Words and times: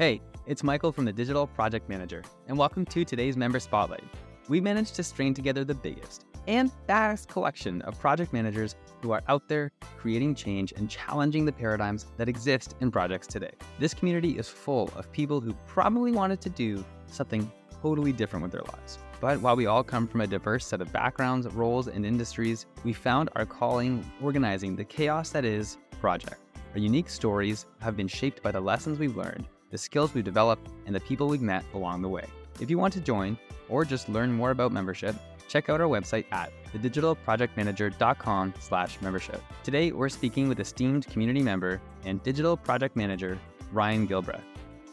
Hey, 0.00 0.22
it's 0.46 0.64
Michael 0.64 0.92
from 0.92 1.04
the 1.04 1.12
Digital 1.12 1.46
Project 1.46 1.86
Manager, 1.86 2.22
and 2.48 2.56
welcome 2.56 2.86
to 2.86 3.04
today's 3.04 3.36
Member 3.36 3.60
Spotlight. 3.60 4.02
We 4.48 4.58
managed 4.58 4.94
to 4.94 5.02
string 5.02 5.34
together 5.34 5.62
the 5.62 5.74
biggest 5.74 6.24
and 6.48 6.72
baddest 6.86 7.28
collection 7.28 7.82
of 7.82 8.00
project 8.00 8.32
managers 8.32 8.76
who 9.02 9.10
are 9.10 9.20
out 9.28 9.46
there 9.46 9.70
creating 9.98 10.36
change 10.36 10.72
and 10.74 10.88
challenging 10.88 11.44
the 11.44 11.52
paradigms 11.52 12.06
that 12.16 12.30
exist 12.30 12.76
in 12.80 12.90
projects 12.90 13.26
today. 13.26 13.50
This 13.78 13.92
community 13.92 14.38
is 14.38 14.48
full 14.48 14.90
of 14.96 15.12
people 15.12 15.38
who 15.38 15.52
probably 15.66 16.12
wanted 16.12 16.40
to 16.40 16.48
do 16.48 16.82
something 17.06 17.52
totally 17.82 18.14
different 18.14 18.42
with 18.42 18.52
their 18.52 18.62
lives. 18.62 19.00
But 19.20 19.42
while 19.42 19.54
we 19.54 19.66
all 19.66 19.84
come 19.84 20.08
from 20.08 20.22
a 20.22 20.26
diverse 20.26 20.64
set 20.64 20.80
of 20.80 20.90
backgrounds, 20.94 21.46
roles, 21.48 21.88
and 21.88 22.06
industries, 22.06 22.64
we 22.84 22.94
found 22.94 23.28
our 23.36 23.44
calling 23.44 24.10
organizing 24.22 24.76
the 24.76 24.84
chaos 24.84 25.28
that 25.32 25.44
is 25.44 25.76
project. 26.00 26.40
Our 26.72 26.78
unique 26.78 27.10
stories 27.10 27.66
have 27.82 27.98
been 27.98 28.08
shaped 28.08 28.42
by 28.42 28.50
the 28.50 28.60
lessons 28.60 28.98
we've 28.98 29.16
learned, 29.16 29.46
the 29.70 29.78
skills 29.78 30.14
we've 30.14 30.24
developed, 30.24 30.68
and 30.86 30.94
the 30.94 31.00
people 31.00 31.28
we've 31.28 31.40
met 31.40 31.64
along 31.74 32.02
the 32.02 32.08
way. 32.08 32.24
If 32.60 32.70
you 32.70 32.78
want 32.78 32.92
to 32.94 33.00
join 33.00 33.38
or 33.68 33.84
just 33.84 34.08
learn 34.08 34.32
more 34.32 34.50
about 34.50 34.72
membership, 34.72 35.16
check 35.48 35.68
out 35.68 35.80
our 35.80 35.88
website 35.88 36.24
at 36.32 36.52
thedigitalprojectmanager.com 36.72 38.54
slash 38.60 39.00
membership. 39.00 39.42
Today, 39.64 39.92
we're 39.92 40.08
speaking 40.08 40.48
with 40.48 40.60
esteemed 40.60 41.06
community 41.06 41.42
member 41.42 41.80
and 42.04 42.22
digital 42.22 42.56
project 42.56 42.96
manager, 42.96 43.38
Ryan 43.72 44.06
Gilbreath. 44.06 44.42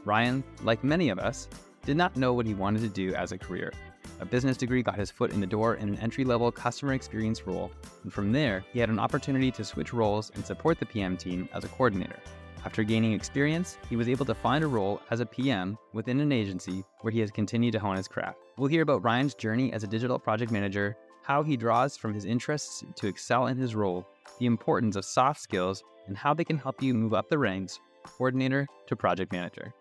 Ryan, 0.05 0.43
like 0.63 0.83
many 0.83 1.09
of 1.09 1.19
us, 1.19 1.47
did 1.85 1.97
not 1.97 2.15
know 2.15 2.33
what 2.33 2.45
he 2.45 2.53
wanted 2.53 2.81
to 2.81 2.89
do 2.89 3.13
as 3.13 3.31
a 3.31 3.37
career. 3.37 3.71
A 4.19 4.25
business 4.25 4.57
degree 4.57 4.81
got 4.81 4.97
his 4.97 5.11
foot 5.11 5.31
in 5.31 5.39
the 5.39 5.47
door 5.47 5.75
in 5.75 5.89
an 5.89 5.99
entry 5.99 6.23
level 6.23 6.51
customer 6.51 6.93
experience 6.93 7.45
role, 7.45 7.71
and 8.03 8.11
from 8.11 8.31
there, 8.31 8.65
he 8.73 8.79
had 8.79 8.89
an 8.89 8.99
opportunity 8.99 9.51
to 9.51 9.63
switch 9.63 9.93
roles 9.93 10.31
and 10.33 10.45
support 10.45 10.79
the 10.79 10.85
PM 10.85 11.17
team 11.17 11.47
as 11.53 11.63
a 11.63 11.67
coordinator. 11.67 12.19
After 12.65 12.83
gaining 12.83 13.13
experience, 13.13 13.77
he 13.89 13.95
was 13.95 14.09
able 14.09 14.25
to 14.25 14.33
find 14.33 14.63
a 14.63 14.67
role 14.67 15.01
as 15.11 15.19
a 15.19 15.25
PM 15.25 15.77
within 15.93 16.19
an 16.19 16.31
agency 16.31 16.83
where 17.01 17.11
he 17.11 17.19
has 17.19 17.31
continued 17.31 17.71
to 17.73 17.79
hone 17.79 17.95
his 17.95 18.07
craft. 18.07 18.39
We'll 18.57 18.67
hear 18.67 18.81
about 18.81 19.03
Ryan's 19.03 19.35
journey 19.35 19.71
as 19.71 19.83
a 19.83 19.87
digital 19.87 20.19
project 20.19 20.51
manager, 20.51 20.97
how 21.23 21.43
he 21.43 21.57
draws 21.57 21.95
from 21.95 22.13
his 22.13 22.25
interests 22.25 22.83
to 22.95 23.07
excel 23.07 23.47
in 23.47 23.57
his 23.57 23.75
role, 23.75 24.05
the 24.39 24.45
importance 24.45 24.95
of 24.95 25.05
soft 25.05 25.39
skills, 25.39 25.83
and 26.07 26.17
how 26.17 26.33
they 26.33 26.43
can 26.43 26.57
help 26.57 26.81
you 26.81 26.93
move 26.93 27.13
up 27.13 27.29
the 27.29 27.37
ranks, 27.37 27.79
coordinator 28.03 28.67
to 28.87 28.95
project 28.95 29.31
manager. 29.31 29.73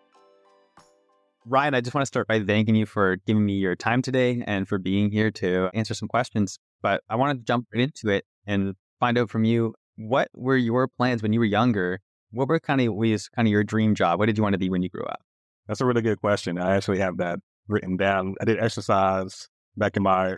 Ryan, 1.45 1.73
I 1.73 1.81
just 1.81 1.95
want 1.95 2.03
to 2.03 2.07
start 2.07 2.27
by 2.27 2.41
thanking 2.41 2.75
you 2.75 2.85
for 2.85 3.15
giving 3.25 3.45
me 3.45 3.53
your 3.53 3.75
time 3.75 4.01
today 4.01 4.43
and 4.45 4.67
for 4.67 4.77
being 4.77 5.11
here 5.11 5.31
to 5.31 5.69
answer 5.73 5.93
some 5.93 6.09
questions. 6.09 6.59
But 6.81 7.01
I 7.09 7.15
want 7.15 7.39
to 7.39 7.45
jump 7.45 7.67
right 7.73 7.83
into 7.83 8.09
it 8.09 8.25
and 8.45 8.75
find 8.99 9.17
out 9.17 9.29
from 9.29 9.45
you 9.45 9.73
what 9.95 10.27
were 10.35 10.57
your 10.57 10.87
plans 10.87 11.23
when 11.23 11.33
you 11.33 11.39
were 11.39 11.45
younger? 11.45 12.01
What 12.31 12.47
were 12.47 12.59
kind 12.59 12.81
of 12.81 12.93
was 12.93 13.29
kind 13.29 13.47
of 13.47 13.51
your 13.51 13.63
dream 13.63 13.95
job? 13.95 14.19
What 14.19 14.25
did 14.25 14.37
you 14.37 14.43
want 14.43 14.53
to 14.53 14.59
be 14.59 14.69
when 14.69 14.81
you 14.81 14.89
grew 14.89 15.05
up? 15.05 15.21
That's 15.67 15.81
a 15.81 15.85
really 15.85 16.01
good 16.01 16.19
question. 16.19 16.57
I 16.57 16.75
actually 16.75 16.99
have 16.99 17.17
that 17.17 17.39
written 17.67 17.97
down. 17.97 18.35
I 18.41 18.45
did 18.45 18.59
exercise 18.59 19.47
back 19.75 19.97
in 19.97 20.03
my 20.03 20.35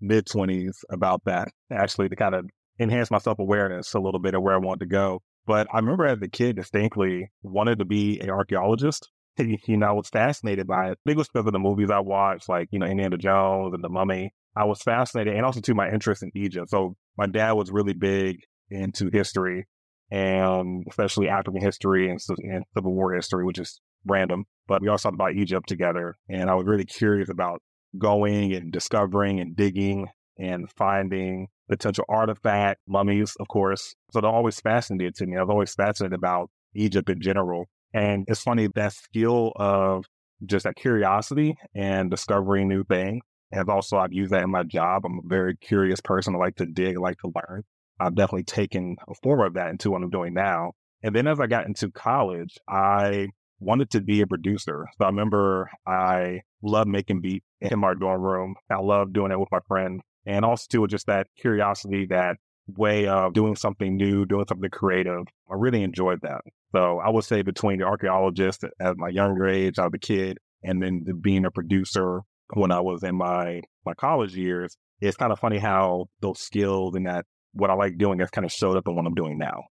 mid 0.00 0.26
twenties 0.26 0.78
about 0.90 1.22
that, 1.26 1.48
actually 1.70 2.08
to 2.08 2.16
kind 2.16 2.34
of 2.34 2.46
enhance 2.78 3.10
my 3.10 3.18
self 3.18 3.38
awareness 3.38 3.94
a 3.94 4.00
little 4.00 4.20
bit 4.20 4.34
of 4.34 4.42
where 4.42 4.54
I 4.54 4.58
wanted 4.58 4.80
to 4.80 4.86
go. 4.86 5.20
But 5.46 5.66
I 5.72 5.78
remember 5.78 6.06
as 6.06 6.18
a 6.22 6.28
kid 6.28 6.56
distinctly 6.56 7.30
wanted 7.42 7.80
to 7.80 7.84
be 7.84 8.20
an 8.20 8.30
archaeologist 8.30 9.08
you 9.38 9.76
know, 9.76 9.86
I 9.86 9.92
was 9.92 10.08
fascinated 10.08 10.66
by 10.66 10.88
it. 10.88 10.92
I 10.92 10.96
think 11.06 11.16
it 11.16 11.16
was 11.16 11.28
because 11.28 11.46
of 11.46 11.52
the 11.52 11.58
movies 11.58 11.90
I 11.90 12.00
watched, 12.00 12.48
like, 12.48 12.68
you 12.70 12.78
know, 12.78 12.86
Indiana 12.86 13.16
Jones 13.16 13.72
and 13.74 13.82
The 13.82 13.88
Mummy. 13.88 14.32
I 14.54 14.64
was 14.64 14.82
fascinated 14.82 15.34
and 15.34 15.46
also 15.46 15.60
to 15.60 15.74
my 15.74 15.90
interest 15.90 16.22
in 16.22 16.30
Egypt. 16.34 16.68
So 16.68 16.94
my 17.16 17.26
dad 17.26 17.52
was 17.52 17.70
really 17.70 17.94
big 17.94 18.40
into 18.70 19.10
history 19.10 19.66
and 20.12 20.84
especially 20.90 21.30
African 21.30 21.62
history 21.62 22.10
and, 22.10 22.20
and 22.38 22.64
Civil 22.76 22.92
War 22.92 23.14
history, 23.14 23.46
which 23.46 23.58
is 23.58 23.80
random. 24.04 24.44
But 24.68 24.82
we 24.82 24.88
also 24.88 25.08
talked 25.08 25.14
about 25.14 25.32
Egypt 25.32 25.66
together. 25.66 26.16
And 26.28 26.50
I 26.50 26.54
was 26.54 26.66
really 26.66 26.84
curious 26.84 27.30
about 27.30 27.62
going 27.98 28.52
and 28.52 28.70
discovering 28.70 29.40
and 29.40 29.56
digging 29.56 30.08
and 30.38 30.70
finding 30.76 31.48
potential 31.68 32.04
artifact, 32.10 32.80
mummies, 32.86 33.34
of 33.40 33.48
course. 33.48 33.94
So 34.12 34.20
they're 34.20 34.30
always 34.30 34.60
fascinated 34.60 35.14
to 35.16 35.26
me. 35.26 35.38
I 35.38 35.42
was 35.42 35.50
always 35.50 35.74
fascinated 35.74 36.18
about 36.18 36.50
Egypt 36.74 37.08
in 37.08 37.22
general. 37.22 37.70
And 37.94 38.26
it's 38.28 38.42
funny 38.42 38.68
that 38.74 38.92
skill 38.92 39.52
of 39.56 40.04
just 40.44 40.64
that 40.64 40.76
curiosity 40.76 41.56
and 41.74 42.10
discovering 42.10 42.68
new 42.68 42.84
things. 42.84 43.22
And 43.50 43.66
also 43.70 43.96
I've 43.96 44.12
used 44.12 44.32
that 44.32 44.42
in 44.42 44.50
my 44.50 44.64
job. 44.64 45.06
I'm 45.06 45.20
a 45.24 45.28
very 45.28 45.56
curious 45.56 46.00
person. 46.00 46.34
I 46.34 46.38
like 46.38 46.56
to 46.56 46.66
dig, 46.66 46.96
I 46.96 47.00
like 47.00 47.18
to 47.18 47.32
learn. 47.34 47.64
I've 48.06 48.14
definitely 48.14 48.44
taken 48.44 48.96
a 49.08 49.14
form 49.22 49.40
of 49.40 49.54
that 49.54 49.70
into 49.70 49.90
what 49.90 50.02
I'm 50.02 50.10
doing 50.10 50.34
now. 50.34 50.72
And 51.02 51.14
then 51.14 51.26
as 51.26 51.40
I 51.40 51.46
got 51.46 51.66
into 51.66 51.90
college, 51.90 52.56
I 52.68 53.28
wanted 53.58 53.90
to 53.90 54.00
be 54.00 54.20
a 54.20 54.26
producer. 54.26 54.86
So 54.98 55.04
I 55.04 55.08
remember 55.08 55.70
I 55.86 56.40
loved 56.62 56.88
making 56.88 57.20
beats 57.20 57.46
in 57.60 57.78
my 57.78 57.94
dorm 57.94 58.22
room. 58.22 58.54
I 58.70 58.80
loved 58.80 59.12
doing 59.12 59.32
it 59.32 59.38
with 59.38 59.50
my 59.52 59.60
friends. 59.66 60.02
And 60.26 60.44
also 60.44 60.66
too, 60.68 60.86
just 60.86 61.06
that 61.06 61.26
curiosity, 61.38 62.06
that 62.10 62.36
way 62.68 63.06
of 63.06 63.34
doing 63.34 63.56
something 63.56 63.96
new, 63.96 64.24
doing 64.24 64.46
something 64.48 64.70
creative. 64.70 65.24
I 65.50 65.54
really 65.54 65.82
enjoyed 65.82 66.20
that. 66.22 66.42
So 66.74 66.98
I 66.98 67.10
would 67.10 67.24
say 67.24 67.42
between 67.42 67.78
the 67.78 67.84
archaeologist 67.84 68.64
at 68.80 68.96
my 68.96 69.08
younger 69.08 69.46
age, 69.46 69.78
I 69.78 69.84
was 69.84 69.92
a 69.94 69.98
kid, 69.98 70.38
and 70.62 70.82
then 70.82 71.02
the, 71.04 71.14
being 71.14 71.44
a 71.44 71.50
producer 71.50 72.20
when 72.54 72.70
I 72.70 72.80
was 72.80 73.02
in 73.02 73.16
my 73.16 73.62
my 73.84 73.94
college 73.94 74.36
years, 74.36 74.76
it's 75.00 75.16
kind 75.16 75.32
of 75.32 75.40
funny 75.40 75.58
how 75.58 76.06
those 76.20 76.38
skills 76.38 76.94
and 76.94 77.06
that 77.06 77.26
what 77.52 77.70
I 77.70 77.74
like 77.74 77.98
doing 77.98 78.18
has 78.20 78.30
kind 78.30 78.44
of 78.44 78.52
showed 78.52 78.76
up 78.76 78.86
in 78.86 78.94
what 78.94 79.06
I'm 79.06 79.14
doing 79.14 79.38
now. 79.38 79.64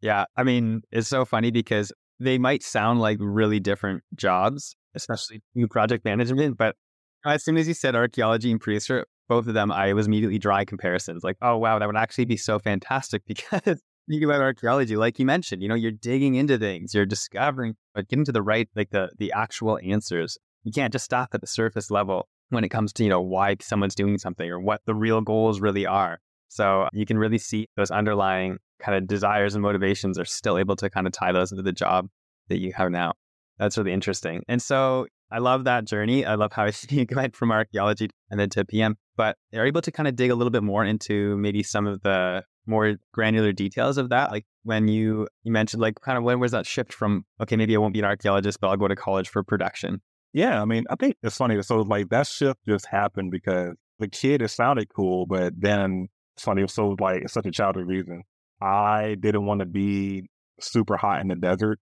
Yeah, 0.00 0.24
I 0.36 0.42
mean, 0.42 0.82
it's 0.90 1.08
so 1.08 1.24
funny 1.24 1.50
because 1.50 1.92
they 2.18 2.38
might 2.38 2.62
sound 2.62 3.00
like 3.00 3.18
really 3.20 3.60
different 3.60 4.02
jobs, 4.14 4.74
especially 4.94 5.42
new 5.54 5.68
project 5.68 6.04
management. 6.04 6.56
But 6.56 6.76
as 7.24 7.44
soon 7.44 7.56
as 7.56 7.68
you 7.68 7.74
said 7.74 7.94
archaeology 7.94 8.50
and 8.50 8.60
producer, 8.60 9.06
both 9.28 9.46
of 9.46 9.54
them, 9.54 9.70
I 9.70 9.92
was 9.92 10.06
immediately 10.06 10.38
drawing 10.38 10.66
comparisons. 10.66 11.22
Like, 11.22 11.36
oh 11.40 11.56
wow, 11.56 11.78
that 11.78 11.86
would 11.86 11.96
actually 11.96 12.24
be 12.24 12.36
so 12.36 12.58
fantastic 12.58 13.22
because 13.26 13.80
Speaking 14.08 14.24
about 14.24 14.40
archaeology, 14.40 14.96
like 14.96 15.20
you 15.20 15.26
mentioned, 15.26 15.62
you 15.62 15.68
know, 15.68 15.76
you're 15.76 15.92
digging 15.92 16.34
into 16.34 16.58
things, 16.58 16.92
you're 16.92 17.06
discovering, 17.06 17.76
but 17.94 18.08
getting 18.08 18.24
to 18.24 18.32
the 18.32 18.42
right, 18.42 18.68
like 18.74 18.90
the 18.90 19.10
the 19.16 19.32
actual 19.32 19.78
answers. 19.82 20.36
You 20.64 20.72
can't 20.72 20.92
just 20.92 21.04
stop 21.04 21.28
at 21.34 21.40
the 21.40 21.46
surface 21.46 21.88
level 21.88 22.28
when 22.48 22.64
it 22.64 22.68
comes 22.68 22.92
to, 22.94 23.04
you 23.04 23.08
know, 23.08 23.20
why 23.20 23.56
someone's 23.60 23.94
doing 23.94 24.18
something 24.18 24.50
or 24.50 24.58
what 24.58 24.80
the 24.86 24.94
real 24.94 25.20
goals 25.20 25.60
really 25.60 25.86
are. 25.86 26.18
So 26.52 26.88
you 26.92 27.06
can 27.06 27.18
really 27.18 27.38
see 27.38 27.66
those 27.76 27.90
underlying 27.90 28.58
kind 28.78 28.96
of 28.96 29.06
desires 29.06 29.54
and 29.54 29.62
motivations 29.62 30.18
are 30.18 30.24
still 30.26 30.58
able 30.58 30.76
to 30.76 30.90
kind 30.90 31.06
of 31.06 31.12
tie 31.12 31.32
those 31.32 31.50
into 31.50 31.62
the 31.62 31.72
job 31.72 32.08
that 32.48 32.58
you 32.58 32.72
have 32.74 32.90
now. 32.90 33.14
That's 33.58 33.78
really 33.78 33.92
interesting. 33.92 34.42
And 34.48 34.60
so 34.60 35.06
I 35.30 35.38
love 35.38 35.64
that 35.64 35.86
journey. 35.86 36.26
I 36.26 36.34
love 36.34 36.52
how 36.52 36.68
you 36.90 37.06
went 37.10 37.34
from 37.34 37.52
archaeology 37.52 38.10
and 38.30 38.38
then 38.38 38.50
to 38.50 38.66
PM, 38.66 38.96
but 39.16 39.38
are 39.54 39.66
able 39.66 39.80
to 39.80 39.90
kind 39.90 40.06
of 40.06 40.14
dig 40.14 40.30
a 40.30 40.34
little 40.34 40.50
bit 40.50 40.62
more 40.62 40.84
into 40.84 41.38
maybe 41.38 41.62
some 41.62 41.86
of 41.86 42.02
the 42.02 42.44
more 42.66 42.96
granular 43.12 43.52
details 43.52 43.96
of 43.96 44.10
that? 44.10 44.30
Like 44.30 44.44
when 44.62 44.88
you 44.88 45.28
you 45.44 45.52
mentioned 45.52 45.80
like 45.80 46.00
kind 46.02 46.18
of 46.18 46.24
when 46.24 46.38
was 46.38 46.52
that 46.52 46.66
shift 46.66 46.92
from 46.92 47.24
okay, 47.40 47.56
maybe 47.56 47.74
I 47.74 47.78
won't 47.78 47.94
be 47.94 48.00
an 48.00 48.04
archaeologist, 48.04 48.60
but 48.60 48.68
I'll 48.68 48.76
go 48.76 48.88
to 48.88 48.96
college 48.96 49.30
for 49.30 49.42
production. 49.42 50.02
Yeah, 50.34 50.60
I 50.60 50.66
mean, 50.66 50.84
I 50.90 50.96
think 50.96 51.16
it's 51.22 51.36
funny. 51.36 51.60
So 51.62 51.78
like 51.80 52.10
that 52.10 52.26
shift 52.26 52.60
just 52.66 52.86
happened 52.86 53.30
because 53.30 53.74
the 53.98 54.08
kid 54.08 54.42
it 54.42 54.48
sounded 54.48 54.88
cool, 54.94 55.24
but 55.26 55.54
then 55.58 56.08
funny. 56.38 56.66
So 56.68 56.96
like 57.00 57.22
it's 57.22 57.32
such 57.32 57.46
a 57.46 57.50
childhood 57.50 57.86
reason. 57.86 58.22
I 58.60 59.16
didn't 59.18 59.46
want 59.46 59.60
to 59.60 59.66
be 59.66 60.28
super 60.60 60.96
hot 60.96 61.20
in 61.20 61.28
the 61.28 61.36
desert. 61.36 61.78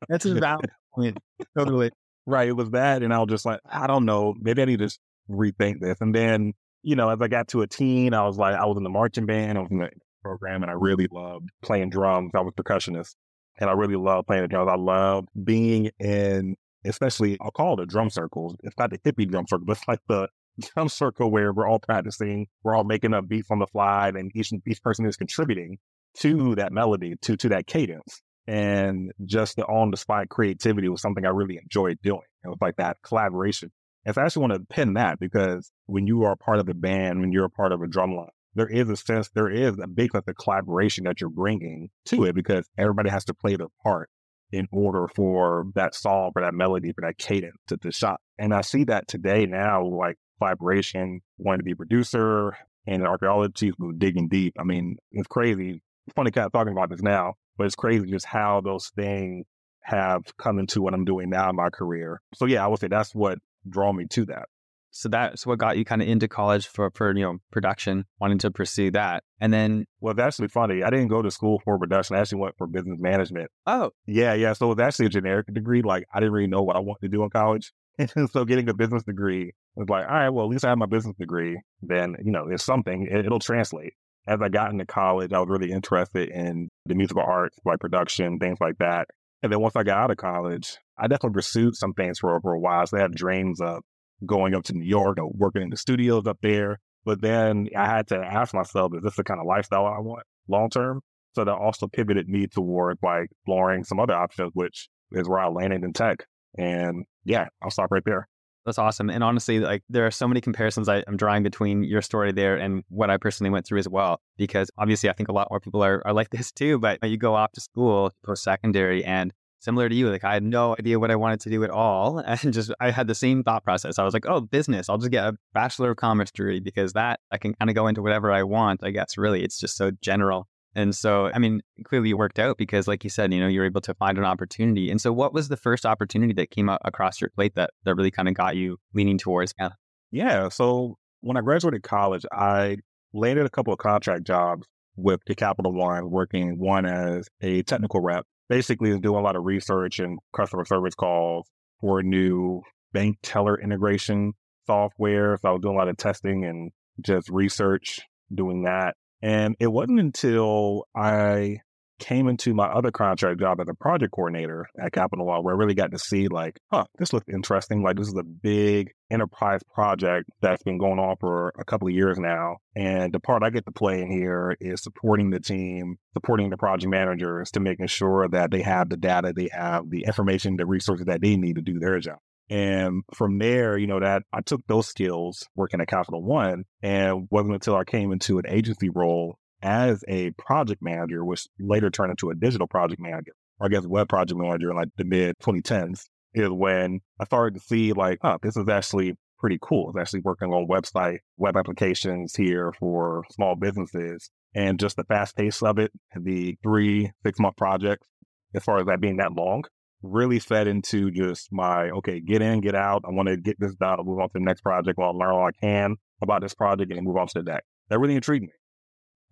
That's 0.08 0.26
a 0.26 0.34
valid 0.34 0.70
point. 0.94 1.18
Totally. 1.56 1.90
Right. 2.26 2.48
It 2.48 2.56
was 2.56 2.68
bad. 2.68 3.02
And 3.02 3.14
I 3.14 3.18
was 3.18 3.28
just 3.28 3.46
like, 3.46 3.60
I 3.64 3.86
don't 3.86 4.04
know. 4.04 4.34
Maybe 4.38 4.60
I 4.62 4.66
need 4.66 4.80
to 4.80 4.90
rethink 5.30 5.80
this. 5.80 5.96
And 6.00 6.14
then 6.14 6.52
you 6.82 6.96
know, 6.96 7.10
as 7.10 7.20
I 7.20 7.28
got 7.28 7.48
to 7.48 7.62
a 7.62 7.66
teen, 7.66 8.14
I 8.14 8.24
was 8.24 8.38
like, 8.38 8.54
I 8.54 8.64
was 8.64 8.76
in 8.76 8.84
the 8.84 8.90
marching 8.90 9.26
band, 9.26 9.58
I 9.58 9.62
was 9.62 9.70
in 9.70 9.78
the 9.78 9.90
program, 10.22 10.62
and 10.62 10.70
I 10.70 10.74
really 10.74 11.08
loved 11.10 11.50
playing 11.62 11.90
drums. 11.90 12.30
I 12.34 12.40
was 12.40 12.54
percussionist, 12.54 13.14
and 13.58 13.68
I 13.68 13.74
really 13.74 13.96
loved 13.96 14.26
playing 14.26 14.42
the 14.42 14.48
drums. 14.48 14.70
I 14.70 14.76
loved 14.76 15.28
being 15.44 15.90
in, 15.98 16.56
especially, 16.84 17.36
I'll 17.40 17.50
call 17.50 17.78
it 17.78 17.82
a 17.82 17.86
drum 17.86 18.10
circle. 18.10 18.56
It's 18.62 18.76
not 18.78 18.90
the 18.90 18.98
hippie 18.98 19.30
drum 19.30 19.46
circle, 19.46 19.66
but 19.66 19.76
it's 19.76 19.88
like 19.88 20.00
the 20.08 20.28
drum 20.74 20.88
circle 20.88 21.30
where 21.30 21.52
we're 21.52 21.68
all 21.68 21.78
practicing, 21.78 22.46
we're 22.62 22.74
all 22.74 22.84
making 22.84 23.14
up 23.14 23.28
beats 23.28 23.50
on 23.50 23.58
the 23.58 23.66
fly, 23.66 24.08
and 24.08 24.30
each 24.34 24.50
each 24.66 24.82
person 24.82 25.06
is 25.06 25.16
contributing 25.16 25.78
to 26.18 26.54
that 26.56 26.72
melody, 26.72 27.14
to 27.22 27.36
to 27.36 27.48
that 27.50 27.66
cadence. 27.66 28.22
And 28.46 29.12
just 29.24 29.56
the 29.56 29.64
on 29.64 29.90
the 29.90 29.96
spot 29.96 30.28
creativity 30.28 30.88
was 30.88 31.02
something 31.02 31.24
I 31.24 31.30
really 31.30 31.58
enjoyed 31.62 31.98
doing. 32.02 32.22
It 32.44 32.48
was 32.48 32.58
like 32.60 32.76
that 32.76 32.96
collaboration 33.02 33.70
and 34.04 34.14
so 34.14 34.22
I 34.22 34.24
actually 34.24 34.48
want 34.48 34.54
to 34.54 34.74
pin 34.74 34.94
that 34.94 35.18
because 35.18 35.70
when 35.86 36.06
you 36.06 36.24
are 36.24 36.36
part 36.36 36.58
of 36.58 36.68
a 36.68 36.74
band, 36.74 37.20
when 37.20 37.32
you're 37.32 37.44
a 37.44 37.50
part 37.50 37.72
of 37.72 37.82
a 37.82 37.86
drum 37.86 38.16
line, 38.16 38.28
there 38.54 38.68
is 38.68 38.88
a 38.88 38.96
sense, 38.96 39.30
there 39.34 39.50
is 39.50 39.78
a 39.78 39.86
big 39.86 40.12
sense 40.12 40.24
of 40.26 40.36
collaboration 40.36 41.04
that 41.04 41.20
you're 41.20 41.30
bringing 41.30 41.90
to 42.06 42.24
it 42.24 42.34
because 42.34 42.68
everybody 42.78 43.10
has 43.10 43.24
to 43.26 43.34
play 43.34 43.56
their 43.56 43.68
part 43.82 44.08
in 44.52 44.66
order 44.72 45.06
for 45.14 45.66
that 45.74 45.94
song, 45.94 46.30
for 46.32 46.42
that 46.42 46.54
melody, 46.54 46.92
for 46.92 47.02
that 47.02 47.18
cadence 47.18 47.56
to, 47.68 47.76
to 47.76 47.92
shot. 47.92 48.20
And 48.38 48.52
I 48.52 48.62
see 48.62 48.84
that 48.84 49.06
today 49.06 49.46
now, 49.46 49.84
like 49.84 50.16
collaboration, 50.40 51.20
wanting 51.38 51.60
to 51.60 51.64
be 51.64 51.72
a 51.72 51.76
producer 51.76 52.56
and 52.86 53.06
archaeology 53.06 53.72
was 53.78 53.94
digging 53.98 54.28
deep. 54.28 54.54
I 54.58 54.64
mean, 54.64 54.96
it's 55.12 55.28
crazy. 55.28 55.82
It's 56.06 56.14
funny 56.14 56.30
kind 56.30 56.46
of 56.46 56.52
talking 56.52 56.72
about 56.72 56.90
this 56.90 57.02
now, 57.02 57.34
but 57.56 57.66
it's 57.66 57.74
crazy 57.74 58.10
just 58.10 58.26
how 58.26 58.60
those 58.60 58.88
things 58.96 59.46
have 59.82 60.22
come 60.38 60.58
into 60.58 60.82
what 60.82 60.94
I'm 60.94 61.04
doing 61.04 61.30
now 61.30 61.50
in 61.50 61.56
my 61.56 61.70
career. 61.70 62.20
So 62.34 62.46
yeah, 62.46 62.64
I 62.64 62.68
would 62.68 62.80
say 62.80 62.88
that's 62.88 63.14
what 63.14 63.38
drew 63.68 63.92
me 63.92 64.06
to 64.06 64.24
that. 64.26 64.48
So 64.92 65.08
that's 65.08 65.46
what 65.46 65.58
got 65.58 65.78
you 65.78 65.84
kind 65.84 66.02
of 66.02 66.08
into 66.08 66.26
college 66.26 66.66
for, 66.66 66.90
for 66.90 67.14
you 67.14 67.22
know 67.22 67.38
production, 67.52 68.06
wanting 68.20 68.38
to 68.38 68.50
pursue 68.50 68.90
that. 68.92 69.22
And 69.40 69.52
then 69.52 69.84
Well, 70.00 70.14
that's 70.14 70.36
actually 70.36 70.48
funny. 70.48 70.82
I 70.82 70.90
didn't 70.90 71.08
go 71.08 71.22
to 71.22 71.30
school 71.30 71.60
for 71.64 71.78
production. 71.78 72.16
I 72.16 72.20
actually 72.20 72.40
went 72.40 72.56
for 72.56 72.66
business 72.66 72.98
management. 72.98 73.50
oh, 73.66 73.90
Yeah, 74.06 74.34
yeah. 74.34 74.52
So 74.54 74.66
it 74.66 74.76
was 74.76 74.84
actually 74.84 75.06
a 75.06 75.10
generic 75.10 75.46
degree. 75.52 75.82
Like 75.82 76.06
I 76.12 76.18
didn't 76.18 76.32
really 76.32 76.48
know 76.48 76.62
what 76.62 76.76
I 76.76 76.80
wanted 76.80 77.02
to 77.02 77.08
do 77.08 77.22
in 77.22 77.30
college. 77.30 77.72
And 77.98 78.30
so 78.32 78.44
getting 78.44 78.68
a 78.68 78.74
business 78.74 79.04
degree 79.04 79.52
was 79.80 79.88
like, 79.88 80.06
all 80.06 80.14
right, 80.14 80.28
well, 80.28 80.44
at 80.44 80.50
least 80.50 80.64
I 80.64 80.68
have 80.68 80.78
my 80.78 80.86
business 80.86 81.16
degree. 81.18 81.60
Then, 81.82 82.16
you 82.22 82.32
know, 82.32 82.46
it's 82.48 82.64
something, 82.64 83.06
it, 83.10 83.26
it'll 83.26 83.38
translate. 83.38 83.94
As 84.26 84.40
I 84.42 84.48
got 84.48 84.70
into 84.70 84.84
college, 84.84 85.32
I 85.32 85.40
was 85.40 85.48
really 85.48 85.72
interested 85.72 86.28
in 86.28 86.68
the 86.86 86.94
musical 86.94 87.22
arts, 87.22 87.58
like 87.64 87.80
production, 87.80 88.38
things 88.38 88.58
like 88.60 88.78
that. 88.78 89.08
And 89.42 89.50
then 89.50 89.60
once 89.60 89.76
I 89.76 89.82
got 89.82 89.98
out 89.98 90.10
of 90.10 90.18
college, 90.18 90.76
I 90.98 91.08
definitely 91.08 91.34
pursued 91.34 91.74
some 91.74 91.94
things 91.94 92.18
for, 92.18 92.38
for 92.42 92.52
a 92.52 92.60
while. 92.60 92.86
So 92.86 92.98
I 92.98 93.00
had 93.00 93.14
dreams 93.14 93.60
of 93.60 93.82
going 94.26 94.54
up 94.54 94.64
to 94.64 94.74
New 94.74 94.84
York 94.84 95.18
or 95.18 95.30
working 95.32 95.62
in 95.62 95.70
the 95.70 95.76
studios 95.76 96.26
up 96.26 96.38
there. 96.42 96.78
But 97.04 97.22
then 97.22 97.68
I 97.74 97.86
had 97.86 98.08
to 98.08 98.18
ask 98.18 98.52
myself, 98.52 98.92
is 98.94 99.02
this 99.02 99.16
the 99.16 99.24
kind 99.24 99.40
of 99.40 99.46
lifestyle 99.46 99.86
I 99.86 100.00
want 100.00 100.24
long 100.48 100.68
term? 100.68 101.00
So 101.34 101.44
that 101.44 101.54
also 101.54 101.86
pivoted 101.86 102.28
me 102.28 102.46
toward 102.46 102.98
like 103.02 103.28
exploring 103.30 103.84
some 103.84 103.98
other 103.98 104.14
options, 104.14 104.50
which 104.52 104.88
is 105.12 105.28
where 105.28 105.38
I 105.38 105.48
landed 105.48 105.82
in 105.82 105.92
tech. 105.94 106.26
And 106.58 107.04
yeah, 107.24 107.46
I'll 107.62 107.70
stop 107.70 107.90
right 107.90 108.04
there. 108.04 108.28
That's 108.66 108.78
awesome. 108.78 109.08
And 109.08 109.24
honestly, 109.24 109.58
like 109.58 109.82
there 109.88 110.06
are 110.06 110.10
so 110.10 110.28
many 110.28 110.40
comparisons 110.40 110.88
I, 110.88 110.98
am 111.06 111.16
drawing 111.16 111.42
between 111.42 111.82
your 111.82 112.02
story 112.02 112.30
there 112.30 112.56
and 112.56 112.84
what 112.88 113.10
I 113.10 113.16
personally 113.16 113.50
went 113.50 113.66
through 113.66 113.78
as 113.78 113.88
well. 113.88 114.20
Because 114.36 114.70
obviously, 114.76 115.08
I 115.08 115.14
think 115.14 115.28
a 115.28 115.32
lot 115.32 115.48
more 115.50 115.60
people 115.60 115.82
are, 115.82 116.06
are 116.06 116.12
like 116.12 116.30
this 116.30 116.52
too. 116.52 116.78
But 116.78 116.98
uh, 117.02 117.06
you 117.06 117.16
go 117.16 117.34
off 117.34 117.52
to 117.52 117.60
school, 117.60 118.12
post 118.24 118.44
secondary, 118.44 119.04
and 119.04 119.32
similar 119.60 119.88
to 119.88 119.94
you, 119.94 120.10
like 120.10 120.24
I 120.24 120.34
had 120.34 120.42
no 120.42 120.74
idea 120.78 120.98
what 120.98 121.10
I 121.10 121.16
wanted 121.16 121.40
to 121.40 121.50
do 121.50 121.64
at 121.64 121.70
all. 121.70 122.18
And 122.26 122.52
just 122.52 122.72
I 122.80 122.90
had 122.90 123.06
the 123.06 123.14
same 123.14 123.42
thought 123.42 123.64
process. 123.64 123.98
I 123.98 124.04
was 124.04 124.14
like, 124.14 124.26
oh, 124.26 124.40
business. 124.40 124.88
I'll 124.88 124.98
just 124.98 125.10
get 125.10 125.24
a 125.24 125.36
Bachelor 125.54 125.90
of 125.92 125.96
Commerce 125.96 126.30
degree 126.30 126.60
because 126.60 126.92
that 126.92 127.20
I 127.30 127.38
can 127.38 127.54
kind 127.54 127.70
of 127.70 127.74
go 127.74 127.86
into 127.86 128.02
whatever 128.02 128.30
I 128.30 128.42
want. 128.42 128.84
I 128.84 128.90
guess 128.90 129.16
really 129.16 129.42
it's 129.42 129.58
just 129.58 129.76
so 129.76 129.90
general. 130.02 130.48
And 130.74 130.94
so, 130.94 131.30
I 131.34 131.38
mean, 131.38 131.62
clearly 131.84 132.10
it 132.10 132.18
worked 132.18 132.38
out 132.38 132.56
because, 132.56 132.86
like 132.86 133.02
you 133.02 133.10
said, 133.10 133.32
you 133.32 133.40
know, 133.40 133.48
you're 133.48 133.64
able 133.64 133.80
to 133.82 133.94
find 133.94 134.18
an 134.18 134.24
opportunity. 134.24 134.90
And 134.90 135.00
so, 135.00 135.12
what 135.12 135.34
was 135.34 135.48
the 135.48 135.56
first 135.56 135.84
opportunity 135.84 136.32
that 136.34 136.50
came 136.50 136.68
across 136.68 137.20
your 137.20 137.30
plate 137.30 137.54
that, 137.56 137.70
that 137.84 137.96
really 137.96 138.10
kind 138.10 138.28
of 138.28 138.34
got 138.34 138.56
you 138.56 138.78
leaning 138.94 139.18
towards? 139.18 139.52
Yeah. 139.58 139.70
Yeah. 140.12 140.48
So, 140.48 140.96
when 141.22 141.36
I 141.36 141.40
graduated 141.40 141.82
college, 141.82 142.24
I 142.32 142.76
landed 143.12 143.46
a 143.46 143.50
couple 143.50 143.72
of 143.72 143.80
contract 143.80 144.24
jobs 144.24 144.66
with 144.96 145.20
the 145.26 145.34
Capital 145.34 145.72
One, 145.72 146.10
working 146.10 146.58
one 146.58 146.86
as 146.86 147.28
a 147.40 147.62
technical 147.62 148.00
rep, 148.00 148.24
basically 148.48 148.98
doing 149.00 149.18
a 149.18 149.22
lot 149.22 149.36
of 149.36 149.44
research 149.44 149.98
and 149.98 150.18
customer 150.34 150.64
service 150.64 150.94
calls 150.94 151.48
for 151.80 152.02
new 152.02 152.62
bank 152.92 153.18
teller 153.22 153.60
integration 153.60 154.34
software. 154.66 155.36
So, 155.42 155.48
I 155.48 155.52
was 155.52 155.62
doing 155.62 155.74
a 155.74 155.78
lot 155.78 155.88
of 155.88 155.96
testing 155.96 156.44
and 156.44 156.70
just 157.00 157.28
research 157.28 158.00
doing 158.32 158.62
that. 158.62 158.94
And 159.22 159.56
it 159.60 159.68
wasn't 159.68 160.00
until 160.00 160.86
I 160.94 161.58
came 162.00 162.28
into 162.28 162.54
my 162.54 162.66
other 162.66 162.90
contract 162.90 163.38
job 163.38 163.60
as 163.60 163.68
a 163.68 163.74
project 163.74 164.12
coordinator 164.12 164.66
at 164.82 164.92
Capital 164.92 165.26
One 165.26 165.44
where 165.44 165.54
I 165.54 165.58
really 165.58 165.74
got 165.74 165.92
to 165.92 165.98
see 165.98 166.26
like, 166.28 166.58
huh, 166.72 166.84
this 166.98 167.12
looks 167.12 167.26
interesting. 167.32 167.82
Like 167.82 167.96
this 167.96 168.08
is 168.08 168.16
a 168.18 168.24
big 168.24 168.92
enterprise 169.10 169.60
project 169.74 170.28
that's 170.40 170.62
been 170.62 170.78
going 170.78 170.98
on 170.98 171.16
for 171.20 171.52
a 171.58 171.64
couple 171.64 171.88
of 171.88 171.94
years 171.94 172.18
now. 172.18 172.56
And 172.74 173.12
the 173.12 173.20
part 173.20 173.42
I 173.42 173.50
get 173.50 173.66
to 173.66 173.72
play 173.72 174.00
in 174.00 174.10
here 174.10 174.56
is 174.60 174.82
supporting 174.82 175.30
the 175.30 175.40
team, 175.40 175.96
supporting 176.14 176.50
the 176.50 176.56
project 176.56 176.90
managers 176.90 177.50
to 177.52 177.60
making 177.60 177.88
sure 177.88 178.28
that 178.28 178.50
they 178.50 178.62
have 178.62 178.88
the 178.88 178.96
data, 178.96 179.32
they 179.36 179.50
have 179.52 179.90
the 179.90 180.04
information, 180.04 180.56
the 180.56 180.66
resources 180.66 181.06
that 181.06 181.20
they 181.20 181.36
need 181.36 181.56
to 181.56 181.62
do 181.62 181.78
their 181.78 181.98
job. 182.00 182.18
And 182.50 183.04
from 183.14 183.38
there, 183.38 183.78
you 183.78 183.86
know, 183.86 184.00
that 184.00 184.24
I 184.32 184.40
took 184.40 184.60
those 184.66 184.88
skills 184.88 185.46
working 185.54 185.80
at 185.80 185.86
Capital 185.86 186.22
One 186.22 186.64
and 186.82 187.28
wasn't 187.30 187.54
until 187.54 187.76
I 187.76 187.84
came 187.84 188.10
into 188.10 188.38
an 188.38 188.44
agency 188.48 188.90
role 188.90 189.38
as 189.62 190.02
a 190.08 190.32
project 190.32 190.82
manager, 190.82 191.24
which 191.24 191.46
later 191.60 191.90
turned 191.90 192.10
into 192.10 192.30
a 192.30 192.34
digital 192.34 192.66
project 192.66 193.00
manager, 193.00 193.32
or 193.60 193.66
I 193.66 193.68
guess 193.68 193.86
web 193.86 194.08
project 194.08 194.38
manager 194.38 194.70
in 194.70 194.76
like 194.76 194.88
the 194.96 195.04
mid 195.04 195.36
2010s, 195.38 196.06
is 196.34 196.50
when 196.50 197.00
I 197.20 197.24
started 197.24 197.54
to 197.54 197.64
see 197.64 197.92
like, 197.92 198.18
oh, 198.24 198.38
this 198.42 198.56
is 198.56 198.68
actually 198.68 199.16
pretty 199.38 199.58
cool. 199.62 199.90
It's 199.90 200.00
actually 200.00 200.20
working 200.20 200.52
on 200.52 200.66
website, 200.68 201.18
web 201.36 201.56
applications 201.56 202.34
here 202.34 202.72
for 202.78 203.24
small 203.30 203.54
businesses 203.54 204.28
and 204.54 204.80
just 204.80 204.96
the 204.96 205.04
fast 205.04 205.36
pace 205.36 205.62
of 205.62 205.78
it, 205.78 205.92
the 206.14 206.58
three, 206.62 207.12
six 207.24 207.38
month 207.38 207.56
projects, 207.56 208.06
as 208.54 208.64
far 208.64 208.78
as 208.78 208.86
that 208.86 209.00
being 209.00 209.18
that 209.18 209.32
long, 209.32 209.64
really 210.02 210.38
fed 210.38 210.66
into 210.66 211.10
just 211.10 211.52
my, 211.52 211.90
okay, 211.90 212.20
get 212.20 212.42
in, 212.42 212.60
get 212.60 212.74
out. 212.74 213.02
I 213.06 213.10
want 213.10 213.28
to 213.28 213.36
get 213.36 213.58
this 213.58 213.74
done. 213.74 213.98
Move 214.04 214.18
on 214.18 214.28
to 214.28 214.32
the 214.34 214.40
next 214.40 214.62
project. 214.62 214.98
While 214.98 215.10
I'll 215.10 215.18
learn 215.18 215.30
all 215.30 215.46
I 215.46 215.52
can 215.60 215.96
about 216.22 216.42
this 216.42 216.54
project 216.54 216.92
and 216.92 217.04
move 217.04 217.16
on 217.16 217.26
to 217.28 217.42
the. 217.42 217.60
That 217.88 217.98
really 217.98 218.14
intrigued 218.14 218.44
me. 218.44 218.52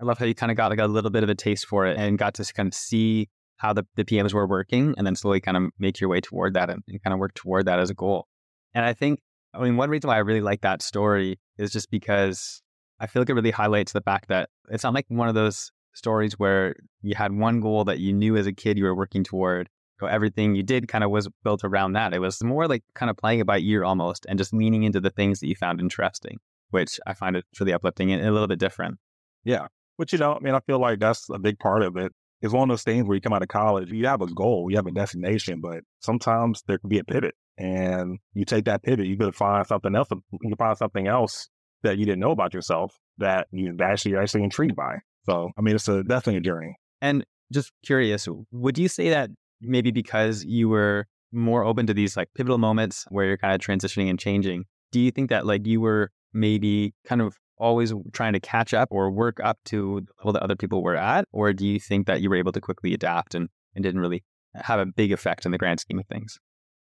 I 0.00 0.04
love 0.04 0.18
how 0.18 0.26
you 0.26 0.34
kind 0.34 0.50
of 0.50 0.56
got 0.56 0.70
like 0.70 0.78
a 0.78 0.86
little 0.86 1.10
bit 1.10 1.22
of 1.22 1.28
a 1.28 1.34
taste 1.34 1.66
for 1.66 1.86
it 1.86 1.98
and 1.98 2.18
got 2.18 2.34
to 2.34 2.52
kind 2.52 2.68
of 2.68 2.74
see 2.74 3.28
how 3.56 3.72
the, 3.72 3.84
the 3.96 4.04
PMs 4.04 4.32
were 4.32 4.46
working 4.46 4.94
and 4.96 5.06
then 5.06 5.16
slowly 5.16 5.40
kind 5.40 5.56
of 5.56 5.64
make 5.78 6.00
your 6.00 6.08
way 6.08 6.20
toward 6.20 6.54
that 6.54 6.70
and, 6.70 6.82
and 6.88 7.02
kind 7.02 7.12
of 7.12 7.18
work 7.18 7.34
toward 7.34 7.66
that 7.66 7.80
as 7.80 7.90
a 7.90 7.94
goal. 7.94 8.26
And 8.74 8.84
I 8.84 8.92
think, 8.92 9.20
I 9.52 9.62
mean, 9.62 9.76
one 9.76 9.90
reason 9.90 10.08
why 10.08 10.16
I 10.16 10.20
really 10.20 10.40
like 10.40 10.60
that 10.60 10.82
story 10.82 11.38
is 11.56 11.72
just 11.72 11.90
because 11.90 12.62
I 13.00 13.06
feel 13.06 13.22
like 13.22 13.30
it 13.30 13.34
really 13.34 13.50
highlights 13.50 13.92
the 13.92 14.00
fact 14.00 14.28
that 14.28 14.50
it's 14.70 14.84
not 14.84 14.94
like 14.94 15.06
one 15.08 15.28
of 15.28 15.34
those 15.34 15.72
stories 15.94 16.38
where 16.38 16.76
you 17.02 17.14
had 17.16 17.32
one 17.32 17.60
goal 17.60 17.84
that 17.84 17.98
you 17.98 18.12
knew 18.12 18.36
as 18.36 18.46
a 18.46 18.52
kid 18.52 18.78
you 18.78 18.84
were 18.84 18.94
working 18.94 19.24
toward. 19.24 19.68
So 20.00 20.06
everything 20.06 20.54
you 20.54 20.62
did 20.62 20.88
kind 20.88 21.04
of 21.04 21.10
was 21.10 21.28
built 21.42 21.64
around 21.64 21.94
that. 21.94 22.14
It 22.14 22.20
was 22.20 22.42
more 22.42 22.66
like 22.66 22.84
kind 22.94 23.10
of 23.10 23.16
playing 23.16 23.40
it 23.40 23.46
by 23.46 23.58
ear 23.58 23.84
almost 23.84 24.26
and 24.28 24.38
just 24.38 24.52
leaning 24.52 24.84
into 24.84 25.00
the 25.00 25.10
things 25.10 25.40
that 25.40 25.48
you 25.48 25.56
found 25.56 25.80
interesting, 25.80 26.38
which 26.70 27.00
I 27.06 27.14
find 27.14 27.36
it 27.36 27.44
really 27.58 27.72
uplifting 27.72 28.12
and 28.12 28.24
a 28.24 28.30
little 28.30 28.48
bit 28.48 28.58
different. 28.58 28.98
Yeah. 29.44 29.66
But 29.96 30.12
you 30.12 30.18
know, 30.18 30.34
I 30.34 30.38
mean, 30.40 30.54
I 30.54 30.60
feel 30.60 30.78
like 30.78 31.00
that's 31.00 31.28
a 31.30 31.38
big 31.38 31.58
part 31.58 31.82
of 31.82 31.96
it. 31.96 32.12
It's 32.40 32.52
one 32.52 32.70
of 32.70 32.72
those 32.72 32.84
things 32.84 33.06
where 33.06 33.16
you 33.16 33.20
come 33.20 33.32
out 33.32 33.42
of 33.42 33.48
college, 33.48 33.90
you 33.90 34.06
have 34.06 34.22
a 34.22 34.26
goal, 34.26 34.68
you 34.70 34.76
have 34.76 34.86
a 34.86 34.92
destination, 34.92 35.60
but 35.60 35.80
sometimes 36.00 36.62
there 36.68 36.78
can 36.78 36.88
be 36.88 37.00
a 37.00 37.04
pivot. 37.04 37.34
And 37.56 38.20
you 38.32 38.44
take 38.44 38.66
that 38.66 38.84
pivot, 38.84 39.06
you 39.06 39.16
could 39.16 39.34
find 39.34 39.66
something 39.66 39.96
else. 39.96 40.08
You 40.12 40.38
can 40.40 40.56
find 40.56 40.78
something 40.78 41.08
else 41.08 41.48
that 41.82 41.98
you 41.98 42.04
didn't 42.04 42.20
know 42.20 42.30
about 42.30 42.54
yourself 42.54 42.96
that 43.18 43.48
you 43.50 43.76
actually 43.80 44.12
you're 44.12 44.22
actually 44.22 44.44
intrigued 44.44 44.76
by. 44.76 44.98
So, 45.26 45.50
I 45.58 45.62
mean, 45.62 45.74
it's 45.74 45.88
a 45.88 46.04
definitely 46.04 46.36
a 46.36 46.40
journey. 46.40 46.76
And 47.00 47.24
just 47.52 47.72
curious, 47.84 48.28
would 48.52 48.78
you 48.78 48.88
say 48.88 49.10
that 49.10 49.30
maybe 49.60 49.90
because 49.90 50.44
you 50.44 50.68
were 50.68 51.06
more 51.32 51.64
open 51.64 51.86
to 51.86 51.94
these 51.94 52.16
like 52.16 52.28
pivotal 52.34 52.58
moments 52.58 53.04
where 53.10 53.26
you're 53.26 53.36
kind 53.36 53.54
of 53.54 53.60
transitioning 53.60 54.08
and 54.08 54.18
changing, 54.18 54.64
do 54.92 55.00
you 55.00 55.10
think 55.10 55.30
that 55.30 55.46
like 55.46 55.66
you 55.66 55.80
were 55.80 56.10
maybe 56.32 56.94
kind 57.06 57.20
of 57.20 57.36
always 57.58 57.92
trying 58.12 58.32
to 58.32 58.40
catch 58.40 58.72
up 58.72 58.88
or 58.90 59.10
work 59.10 59.38
up 59.42 59.58
to 59.66 60.00
the 60.00 60.12
level 60.18 60.32
that 60.32 60.42
other 60.42 60.56
people 60.56 60.82
were 60.82 60.96
at? 60.96 61.26
Or 61.32 61.52
do 61.52 61.66
you 61.66 61.80
think 61.80 62.06
that 62.06 62.20
you 62.20 62.30
were 62.30 62.36
able 62.36 62.52
to 62.52 62.60
quickly 62.60 62.94
adapt 62.94 63.34
and, 63.34 63.48
and 63.74 63.82
didn't 63.82 64.00
really 64.00 64.24
have 64.54 64.80
a 64.80 64.86
big 64.86 65.12
effect 65.12 65.44
in 65.44 65.52
the 65.52 65.58
grand 65.58 65.80
scheme 65.80 65.98
of 65.98 66.06
things? 66.06 66.38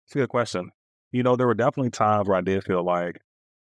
It's 0.07 0.17
a 0.17 0.21
good 0.21 0.29
question. 0.29 0.71
You 1.13 1.23
know, 1.23 1.37
there 1.37 1.47
were 1.47 1.55
definitely 1.55 1.91
times 1.91 2.29
where 2.29 2.39
I 2.39 2.43
did 2.43 2.65
feel 2.65 2.85
like 2.85 3.19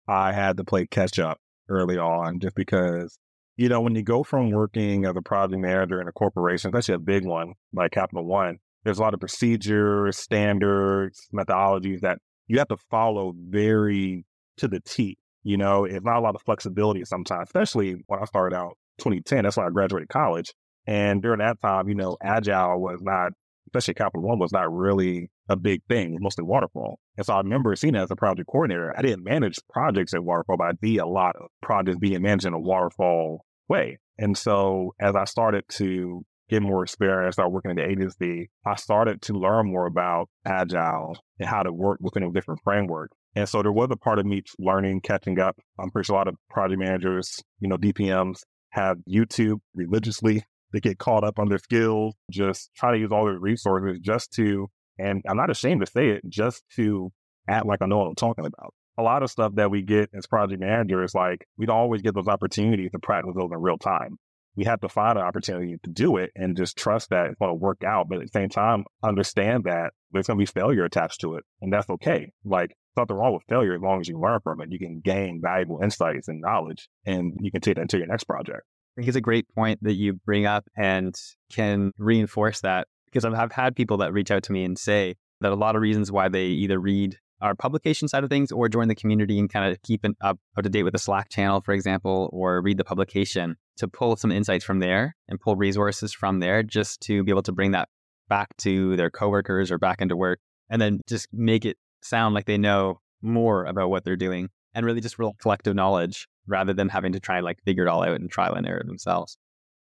I 0.09 0.33
had 0.33 0.57
to 0.57 0.65
play 0.65 0.87
catch 0.87 1.19
up 1.19 1.39
early 1.69 1.97
on 1.97 2.41
just 2.41 2.55
because, 2.55 3.17
you 3.57 3.69
know, 3.69 3.81
when 3.81 3.95
you 3.95 4.03
go 4.03 4.23
from 4.23 4.51
working 4.51 5.07
as 5.07 5.17
a 5.17 5.23
project 5.23 5.61
manager 5.61 6.01
in 6.01 6.09
a 6.09 6.13
corporation, 6.13 6.69
especially 6.69 6.95
a 6.95 6.99
big 6.99 7.25
one 7.25 7.55
like 7.73 7.93
Capital 7.93 8.25
One, 8.25 8.59
there's 8.85 8.99
a 8.99 9.03
lot 9.03 9.15
of 9.15 9.21
procedures, 9.21 10.19
standards, 10.19 11.29
methodologies 11.35 12.01
that 12.01 12.19
you 12.47 12.59
have 12.59 12.69
to 12.69 12.77
follow 12.91 13.33
very 13.37 14.25
to 14.59 14.69
the 14.69 14.81
T. 14.81 15.19
You 15.43 15.57
know, 15.57 15.85
it's 15.85 16.05
not 16.05 16.17
a 16.17 16.21
lot 16.21 16.35
of 16.35 16.43
flexibility 16.43 17.05
sometimes, 17.05 17.49
especially 17.49 17.97
when 18.07 18.21
I 18.21 18.25
started 18.25 18.57
out 18.57 18.77
2010. 18.99 19.45
That's 19.45 19.57
when 19.57 19.67
I 19.67 19.71
graduated 19.71 20.09
college. 20.09 20.53
And 20.87 21.23
during 21.23 21.39
that 21.39 21.61
time, 21.61 21.89
you 21.89 21.95
know, 21.95 22.17
agile 22.23 22.81
was 22.81 23.01
not, 23.03 23.33
especially 23.69 23.95
Capital 23.95 24.23
One, 24.23 24.39
was 24.39 24.53
not 24.53 24.73
really 24.73 25.31
a 25.49 25.57
big 25.57 25.83
thing, 25.89 26.19
mostly 26.21 26.45
waterfall. 26.45 26.99
And 27.17 27.27
so 27.27 27.35
I 27.35 27.39
remember 27.39 27.75
seeing 27.77 27.95
it 27.95 28.01
as 28.01 28.11
a 28.11 28.17
project 28.17 28.49
coordinator. 28.51 28.95
I 28.97 29.03
didn't 29.03 29.25
manage 29.25 29.59
projects 29.71 30.15
at 30.15 30.25
waterfall, 30.25 30.57
but 30.59 30.69
I 30.69 30.73
did 30.81 30.99
a 30.99 31.07
lot 31.07 31.37
of 31.37 31.49
projects 31.63 31.99
being 31.99 32.23
managed 32.23 32.47
in 32.47 32.53
a 32.53 32.61
waterfall 32.61 33.45
way. 33.69 33.99
And 34.19 34.37
so 34.37 34.95
as 35.01 35.17
I 35.17 35.25
started 35.25 35.65
to 35.71 36.25
get 36.49 36.63
more 36.63 36.83
experience, 36.83 37.37
start 37.37 37.53
working 37.53 37.71
in 37.71 37.77
the 37.77 37.89
agency, 37.89 38.51
I 38.67 38.77
started 38.77 39.23
to 39.23 39.33
learn 39.33 39.71
more 39.71 39.87
about 39.87 40.29
agile 40.45 41.17
and 41.39 41.49
how 41.49 41.63
to 41.63 41.73
work 41.73 41.99
within 42.01 42.23
a 42.23 42.33
different 42.33 42.61
framework. 42.63 43.11
And 43.35 43.49
so 43.49 43.63
there 43.63 43.73
was 43.73 43.89
a 43.91 43.97
part 43.97 44.19
of 44.19 44.27
me 44.27 44.43
learning, 44.59 45.01
catching 45.01 45.41
up. 45.41 45.57
I'm 45.79 45.91
pretty 45.91 46.07
sure 46.07 46.17
a 46.17 46.19
lot 46.19 46.29
of 46.29 46.37
project 46.51 46.79
managers, 46.79 47.43
you 47.61 47.69
know, 47.69 47.77
DPMs 47.77 48.43
have 48.71 48.99
YouTube 49.09 49.59
religiously. 49.75 50.45
They 50.73 50.81
get 50.81 50.99
caught 50.99 51.25
up 51.25 51.39
on 51.39 51.49
their 51.49 51.59
skills, 51.59 52.15
just 52.31 52.71
try 52.75 52.93
to 52.93 52.99
use 52.99 53.13
all 53.13 53.25
their 53.25 53.39
resources 53.39 54.01
just 54.01 54.33
to, 54.35 54.69
and 54.99 55.23
I'm 55.29 55.37
not 55.37 55.51
ashamed 55.51 55.81
to 55.81 55.91
say 55.91 56.09
it, 56.09 56.23
just 56.29 56.63
to 56.77 57.13
act 57.49 57.67
like 57.67 57.81
I 57.83 57.87
know 57.87 57.99
what 57.99 58.09
I'm 58.09 58.15
talking 58.17 58.45
about. 58.45 58.75
A 58.99 59.03
lot 59.03 59.23
of 59.23 59.31
stuff 59.31 59.55
that 59.57 59.71
we 59.71 59.83
get 59.83 60.11
as 60.15 60.27
project 60.27 60.61
managers, 60.61 61.15
like 61.15 61.47
we 61.57 61.67
don't 61.67 61.77
always 61.77 62.03
get 62.03 62.15
those 62.15 62.29
opportunities 62.29 62.91
to 62.93 62.99
practice 62.99 63.35
those 63.37 63.51
in 63.53 63.61
real 63.61 63.79
time. 63.79 64.19
We 64.57 64.65
have 64.65 64.81
to 64.81 64.89
find 64.89 65.19
an 65.19 65.25
opportunity 65.25 65.77
to 65.83 65.91
do 65.91 66.17
it 66.17 66.31
and 66.35 66.57
just 66.57 66.77
trust 66.77 67.11
that 67.11 67.27
it's 67.27 67.39
going 67.39 67.51
to 67.51 67.55
work 67.55 67.83
out. 67.85 68.09
But 68.09 68.19
at 68.19 68.25
the 68.25 68.39
same 68.39 68.49
time, 68.49 68.85
understand 69.03 69.65
that 69.65 69.93
there's 70.13 70.27
going 70.27 70.39
to 70.39 70.43
be 70.43 70.47
failure 70.47 70.85
attached 70.85 71.21
to 71.23 71.35
it. 71.37 71.45
And 71.61 71.73
that's 71.73 71.89
okay. 71.91 72.33
Like 72.45 72.77
nothing 72.97 73.17
wrong 73.17 73.35
with 73.35 73.43
failure 73.49 73.75
as 73.75 73.81
long 73.81 74.01
as 74.01 74.09
you 74.09 74.19
learn 74.19 74.41
from 74.43 74.61
it. 74.61 74.71
You 74.71 74.79
can 74.79 75.01
gain 75.05 75.41
valuable 75.43 75.81
insights 75.83 76.29
and 76.29 76.41
knowledge 76.41 76.89
and 77.05 77.37
you 77.41 77.51
can 77.51 77.61
take 77.61 77.77
that 77.77 77.83
into 77.83 77.99
your 77.99 78.07
next 78.07 78.25
project. 78.25 78.63
I 78.97 79.01
think 79.01 79.09
it's 79.09 79.17
a 79.17 79.21
great 79.21 79.47
point 79.55 79.81
that 79.83 79.95
you 79.95 80.15
bring 80.25 80.47
up 80.47 80.67
and 80.77 81.15
can 81.53 81.93
reinforce 81.99 82.61
that 82.61 82.87
because 83.07 83.25
I've, 83.25 83.35
I've 83.35 83.53
had 83.53 83.75
people 83.75 83.97
that 83.99 84.13
reach 84.13 84.31
out 84.31 84.45
to 84.45 84.53
me 84.53 84.65
and 84.65 84.79
say 84.79 85.17
that 85.41 85.51
a 85.51 85.57
lot 85.57 85.75
of 85.75 85.83
reasons 85.83 86.13
why 86.13 86.29
they 86.29 86.47
either 86.47 86.79
read 86.79 87.19
our 87.41 87.57
publication 87.57 88.07
side 88.07 88.23
of 88.23 88.31
things 88.31 88.53
or 88.53 88.69
join 88.69 88.89
the 88.89 88.95
community 88.95 89.39
and 89.39 89.53
kind 89.53 89.71
of 89.71 89.83
keep 89.83 90.05
up, 90.05 90.39
up 90.57 90.63
to 90.63 90.69
date 90.69 90.85
with 90.85 90.93
the 90.93 90.99
Slack 90.99 91.29
channel, 91.29 91.61
for 91.61 91.75
example, 91.75 92.31
or 92.33 92.63
read 92.63 92.79
the 92.79 92.85
publication 92.85 93.57
to 93.79 93.89
pull 93.89 94.17
some 94.17 94.33
insights 94.33 94.65
from 94.65 94.79
there 94.79 95.17
and 95.29 95.41
pull 95.41 95.57
resources 95.57 96.13
from 96.13 96.41
there 96.41 96.63
just 96.63 97.01
to 97.03 97.23
be 97.25 97.31
able 97.31 97.43
to 97.43 97.53
bring 97.53 97.73
that 97.73 97.89
back 98.29 98.57
to 98.59 98.97
their 98.97 99.11
coworkers 99.11 99.71
or 99.71 99.79
back 99.79 100.01
into 100.01 100.17
work 100.17 100.39
and 100.71 100.81
then 100.81 101.01
just 101.09 101.29
make 101.33 101.65
it 101.65 101.77
sound 102.03 102.35
like 102.35 102.47
they 102.47 102.59
know 102.59 103.01
more 103.23 103.65
about 103.65 103.91
what 103.91 104.05
they're 104.05 104.17
doing 104.17 104.49
and 104.75 104.87
really 104.87 105.01
just 105.01 105.19
real 105.19 105.35
collective 105.41 105.75
knowledge 105.75 106.27
rather 106.47 106.73
than 106.73 106.89
having 106.89 107.13
to 107.13 107.21
try 107.21 107.37
and 107.37 107.45
like 107.45 107.59
figure 107.65 107.87
it 107.87 107.89
all 107.89 108.03
out 108.03 108.21
and 108.21 108.31
trial 108.31 108.55
and 108.55 108.67
error 108.67 108.83
themselves. 108.87 109.39